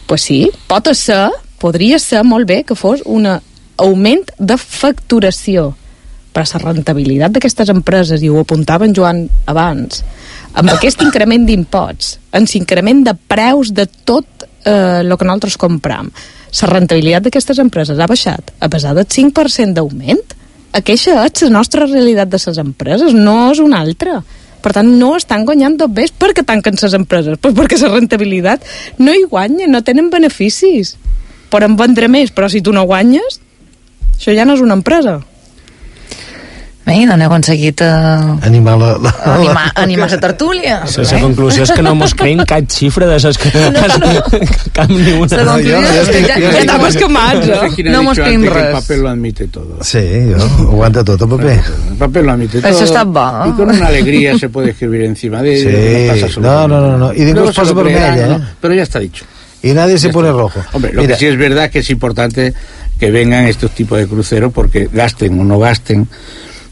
pues 0.07 0.23
sí, 0.29 0.45
pot 0.71 0.87
ser, 0.95 1.27
podria 1.59 1.99
ser 1.99 2.23
molt 2.23 2.47
bé 2.47 2.63
que 2.63 2.77
fos 2.79 3.03
un 3.05 3.27
augment 3.27 4.31
de 4.39 4.57
facturació, 4.57 5.73
però 6.31 6.47
la 6.47 6.61
rentabilitat 6.63 7.35
d'aquestes 7.35 7.73
empreses, 7.73 8.23
i 8.23 8.31
ho 8.31 8.39
apuntava 8.39 8.87
en 8.87 8.95
Joan 8.95 9.25
abans, 9.51 9.99
amb 10.55 10.71
aquest 10.71 11.03
increment 11.03 11.43
d'imposts, 11.47 12.15
amb 12.31 12.47
l'increment 12.47 13.03
de 13.03 13.17
preus 13.27 13.73
de 13.75 13.83
tot 14.07 14.47
eh, 14.65 15.01
que 15.03 15.25
nosaltres 15.27 15.57
compram, 15.57 16.11
la 16.51 16.69
rentabilitat 16.69 17.25
d'aquestes 17.25 17.59
empreses 17.63 17.99
ha 17.99 18.07
baixat 18.07 18.51
a 18.59 18.69
pesar 18.69 18.93
del 18.97 19.07
5% 19.07 19.73
d'augment. 19.77 20.37
Aquesta 20.73 21.25
és 21.27 21.43
la 21.43 21.55
nostra 21.57 21.87
realitat 21.87 22.29
de 22.31 22.39
les 22.45 22.61
empreses, 22.61 23.13
no 23.13 23.51
és 23.51 23.59
una 23.59 23.81
altra. 23.81 24.21
Per 24.61 24.71
tant, 24.75 24.87
no 24.99 25.15
estan 25.17 25.45
guanyant 25.45 25.77
tot 25.79 25.91
bé. 25.91 26.05
Per 26.17 26.31
què 26.37 26.45
tanquen 26.45 26.77
les 26.77 26.93
empreses? 26.93 27.39
Pues 27.41 27.55
perquè 27.57 27.79
la 27.81 27.95
rentabilitat 27.95 28.67
no 28.99 29.13
hi 29.13 29.25
guanya, 29.29 29.67
no 29.67 29.81
tenen 29.81 30.11
beneficis. 30.13 30.95
Poden 31.49 31.75
vendre 31.75 32.07
més, 32.07 32.31
però 32.31 32.47
si 32.47 32.61
tu 32.61 32.71
no 32.71 32.85
guanyes, 32.87 33.39
això 34.15 34.35
ja 34.37 34.45
no 34.45 34.53
és 34.53 34.61
una 34.61 34.77
empresa. 34.77 35.19
Bé, 36.81 36.95
i 36.97 37.05
d'on 37.05 37.21
he 37.21 37.25
aconseguit 37.27 37.81
uh, 37.85 38.31
Animar 38.47 38.73
la... 38.81 38.87
la, 38.97 39.11
animar, 39.35 39.65
animar 39.83 40.07
la 40.09 40.17
tertúlia. 40.19 40.79
La, 40.81 41.03
la 41.11 41.19
conclusió 41.21 41.61
és 41.67 41.71
que 41.77 41.83
no 41.85 41.93
mos 41.99 42.15
creiem 42.17 42.41
cap 42.49 42.65
xifra 42.73 43.05
de 43.05 43.19
les 43.21 43.37
que... 43.37 43.51
No, 43.53 43.83
no. 44.01 44.41
cap 44.77 44.89
ni 44.89 45.13
una. 45.13 45.37
La 45.37 45.45
conclusió 45.51 45.77
jo 45.83 45.99
és 46.01 46.09
que 46.09 46.21
ja, 46.25 46.39
ja 46.41 46.63
estamos 46.63 46.97
quemats, 46.97 47.45
No 47.45 47.59
eh? 47.67 47.85
No 47.91 48.01
mos 48.07 48.17
antes 48.17 48.31
que 48.31 48.33
el 48.33 48.55
res. 48.55 48.71
papel 48.79 49.03
lo 49.03 49.09
admite 49.09 49.47
todo. 49.47 49.77
Sí, 49.85 50.01
jo, 50.33 50.47
aguanta 50.71 51.03
tot 51.05 51.21
el 51.21 51.29
paper. 51.35 51.59
El 51.91 51.97
papel 52.01 52.25
lo 52.25 52.31
admite 52.31 52.57
Eso 52.57 52.69
todo. 52.71 52.83
está 52.83 53.03
bo. 53.03 53.27
Y 53.47 53.51
con 53.51 53.69
una 53.69 53.87
alegría 53.87 54.37
se 54.39 54.49
puede 54.49 54.71
escribir 54.71 55.03
encima 55.03 55.43
de. 55.43 55.57
Sí. 55.61 56.39
No, 56.39 56.67
no, 56.67 56.81
no, 56.81 56.97
no. 56.97 57.45
Paso 57.53 57.75
lo 57.75 57.83
creerán, 57.83 58.15
vermella, 58.15 58.37
¿no? 58.39 58.43
¿eh? 58.43 58.47
Pero 58.59 58.73
ya 58.73 58.83
está 58.83 58.99
dicho. 58.99 59.25
Y 59.61 59.73
nadie 59.73 59.99
se 59.99 60.09
pone 60.09 60.31
rojo. 60.31 60.59
Hombre, 60.73 60.93
lo 60.93 61.03
Mira, 61.03 61.13
que 61.13 61.19
sí 61.19 61.27
es 61.27 61.37
verdad 61.37 61.69
que 61.69 61.79
es 61.79 61.89
importante 61.91 62.53
que 62.99 63.11
vengan 63.11 63.45
estos 63.45 63.69
tipos 63.71 63.99
de 63.99 64.07
cruceros 64.07 64.51
porque 64.51 64.89
gasten 64.91 65.39
o 65.39 65.43
no 65.43 65.59
gasten, 65.59 66.07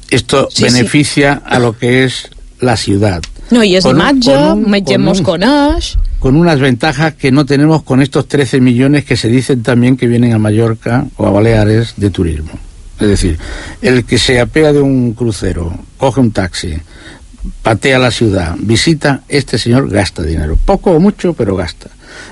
esto 0.09 0.47
Sí, 0.51 0.63
beneficia 0.63 1.41
a 1.45 1.59
lo 1.59 1.77
que 1.77 2.03
es 2.03 2.29
la 2.59 2.75
ciudad. 2.77 3.21
No, 3.51 3.63
i 3.63 3.75
és 3.75 3.83
Con 3.83 3.95
un- 3.95 4.01
imatge, 4.01 4.31
con 4.33 4.41
un- 4.65 4.83
con 4.83 5.07
un- 5.07 5.23
coneix... 5.23 5.97
con 6.19 6.35
unas 6.35 6.59
ventajas 6.59 7.13
que 7.15 7.31
no 7.31 7.45
tenemos 7.45 7.81
con 7.83 8.01
estos 8.01 8.27
13 8.27 8.59
millones 8.59 9.05
que 9.05 9.15
se 9.17 9.27
dicen 9.29 9.63
también 9.63 9.97
que 9.97 10.05
vienen 10.07 10.33
a 10.33 10.37
Mallorca 10.37 11.07
o 11.17 11.25
a 11.25 11.31
Baleares 11.31 11.93
de 11.97 12.09
turismo. 12.09 12.51
Es 12.99 13.07
decir, 13.07 13.39
el 13.81 14.03
que 14.05 14.17
se 14.19 14.39
apea 14.39 14.73
de 14.73 14.81
un 14.81 15.13
crucero, 15.13 15.73
coge 15.97 16.19
un 16.19 16.31
taxi, 16.31 16.73
patea 17.63 17.97
la 17.97 18.11
ciudad, 18.11 18.55
visita, 18.59 19.21
este 19.29 19.57
señor 19.57 19.89
gasta 19.89 20.21
dinero. 20.23 20.57
Poco 20.65 20.91
o 20.91 20.99
mucho, 20.99 21.33
pero 21.33 21.55
gasta. 21.55 21.89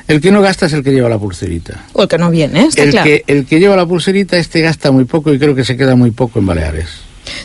El 0.07 0.19
que 0.19 0.31
no 0.31 0.41
gasta 0.41 0.65
es 0.65 0.73
el 0.73 0.83
que 0.83 0.91
lleva 0.91 1.07
la 1.07 1.17
pulserita. 1.17 1.85
O 1.93 2.03
el 2.03 2.07
que 2.09 2.17
no 2.17 2.29
viene, 2.29 2.61
eh? 2.63 2.67
està 2.67 2.83
El 2.83 2.89
clar. 2.91 3.03
que, 3.05 3.23
el 3.27 3.45
que 3.45 3.59
lleva 3.59 3.75
la 3.77 3.85
pulserita, 3.85 4.37
este 4.37 4.59
gasta 4.61 4.91
muy 4.91 5.05
poco 5.05 5.33
y 5.33 5.39
creo 5.39 5.55
que 5.55 5.63
se 5.63 5.77
queda 5.77 5.95
muy 5.95 6.11
poco 6.11 6.39
en 6.39 6.45
Baleares. 6.45 6.89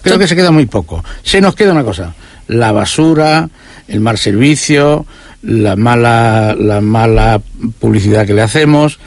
Creo 0.03 0.19
que 0.19 0.27
se 0.27 0.37
queda 0.37 0.51
muy 0.51 0.67
poco. 0.67 1.05
Se 1.23 1.41
nos 1.41 1.55
queda 1.55 1.73
una 1.73 1.85
cosa, 1.85 2.15
la 2.49 2.73
basura, 2.73 3.49
el 3.89 4.01
mal 4.01 4.19
servicio, 4.19 5.07
la 5.43 5.77
mala, 5.77 6.55
la 6.59 6.81
mala 6.81 7.41
publicidad 7.79 8.27
que 8.27 8.35
le 8.35 8.43
hacemos. 8.43 8.99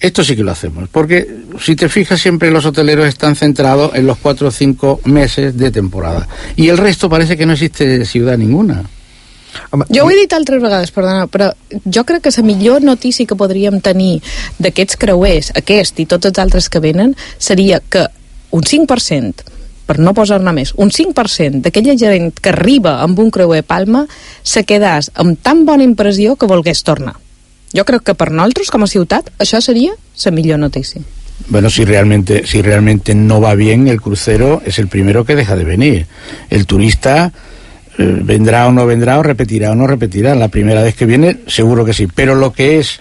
Esto 0.00 0.22
sí 0.22 0.36
que 0.36 0.44
lo 0.44 0.52
hacemos, 0.52 0.88
porque 0.90 1.26
si 1.60 1.74
te 1.74 1.88
fijas 1.88 2.20
siempre 2.20 2.52
los 2.52 2.64
hoteleros 2.64 3.08
están 3.08 3.34
centrados 3.34 3.92
en 3.96 4.06
los 4.06 4.18
cuatro 4.18 4.48
o 4.48 4.50
cinco 4.52 5.00
meses 5.04 5.56
de 5.56 5.72
temporada. 5.72 6.28
Y 6.54 6.68
el 6.68 6.78
resto 6.78 7.08
parece 7.08 7.36
que 7.36 7.46
no 7.46 7.54
existe 7.54 8.04
ciudad 8.04 8.38
ninguna. 8.38 8.84
home, 9.70 9.86
Jo 9.88 10.04
ho 10.04 10.10
he 10.10 10.16
dit 10.16 10.32
altres 10.32 10.62
vegades, 10.62 10.92
perdona, 10.94 11.26
però 11.26 11.50
jo 11.84 12.04
crec 12.06 12.22
que 12.22 12.32
la 12.36 12.44
millor 12.46 12.82
notícia 12.82 13.26
que 13.26 13.36
podríem 13.36 13.80
tenir 13.80 14.20
d'aquests 14.58 14.96
creuers, 14.96 15.52
aquest 15.56 15.98
i 15.98 16.06
tots 16.06 16.26
els 16.26 16.38
altres 16.38 16.68
que 16.68 16.80
venen, 16.80 17.16
seria 17.38 17.80
que 17.80 18.06
un 18.50 18.62
5%, 18.62 19.57
per 19.88 19.96
no 20.04 20.12
posar-ne 20.12 20.52
més, 20.52 20.74
un 20.76 20.92
5% 20.92 21.62
d'aquella 21.64 21.96
gent 21.96 22.28
que 22.36 22.52
arriba 22.52 22.98
amb 23.00 23.18
un 23.22 23.30
creuer 23.32 23.62
Palma 23.64 24.04
se 24.44 24.66
quedàs 24.68 25.08
amb 25.16 25.40
tan 25.40 25.64
bona 25.64 25.86
impressió 25.86 26.36
que 26.36 26.50
volgués 26.50 26.84
tornar. 26.84 27.14
Jo 27.72 27.84
crec 27.88 28.04
que 28.04 28.16
per 28.16 28.28
nosaltres, 28.30 28.68
com 28.72 28.84
a 28.84 28.90
ciutat, 28.90 29.32
això 29.40 29.60
seria 29.64 29.94
la 30.24 30.32
millor 30.32 30.60
notícia. 30.60 31.00
Bueno, 31.48 31.70
si 31.70 31.84
realmente, 31.84 32.46
si 32.46 32.60
realmente 32.60 33.14
no 33.14 33.40
va 33.40 33.54
bien, 33.54 33.88
el 33.88 34.00
crucero 34.00 34.60
es 34.66 34.78
el 34.78 34.88
primero 34.88 35.24
que 35.24 35.36
deja 35.36 35.56
de 35.56 35.64
venir. 35.64 36.06
El 36.50 36.66
turista 36.66 37.32
eh, 37.96 38.20
vendrá 38.22 38.66
o 38.66 38.72
no 38.72 38.84
vendrá, 38.86 39.18
o 39.18 39.22
repetirá 39.22 39.72
o 39.72 39.74
no 39.74 39.86
repetirá. 39.86 40.34
La 40.34 40.48
primera 40.48 40.82
vez 40.82 40.96
que 40.96 41.06
viene, 41.06 41.38
seguro 41.46 41.84
que 41.84 41.94
sí. 41.94 42.08
Pero 42.12 42.34
lo 42.34 42.52
que 42.52 42.78
es 42.78 43.00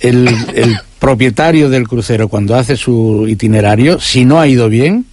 el, 0.00 0.28
el 0.54 0.76
propietario 0.98 1.70
del 1.70 1.88
crucero 1.88 2.28
cuando 2.28 2.56
hace 2.56 2.76
su 2.76 3.26
itinerario, 3.28 4.00
si 4.00 4.24
no 4.24 4.40
ha 4.40 4.48
ido 4.48 4.68
bien, 4.68 5.06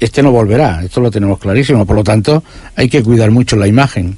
este 0.00 0.22
no 0.22 0.32
volverá. 0.32 0.82
Esto 0.82 1.00
lo 1.00 1.10
tenemos 1.10 1.38
clarísimo. 1.38 1.86
Por 1.86 1.96
lo 1.96 2.04
tanto, 2.04 2.42
hay 2.74 2.88
que 2.88 3.02
cuidar 3.02 3.30
mucho 3.30 3.56
la 3.56 3.66
imagen. 3.66 4.16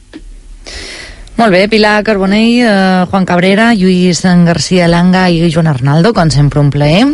Molt 1.37 1.51
bé, 1.51 1.67
Pilar 1.67 2.05
Carbonell, 2.05 2.63
eh, 2.63 3.07
Juan 3.11 3.25
Cabrera, 3.25 3.73
Lluís 3.75 4.23
García 4.23 4.87
Langa 4.87 5.31
i 5.31 5.51
Joan 5.51 5.67
Arnaldo, 5.67 6.13
com 6.13 6.31
sempre 6.31 6.61
un 6.61 6.71
plaer. 6.71 7.07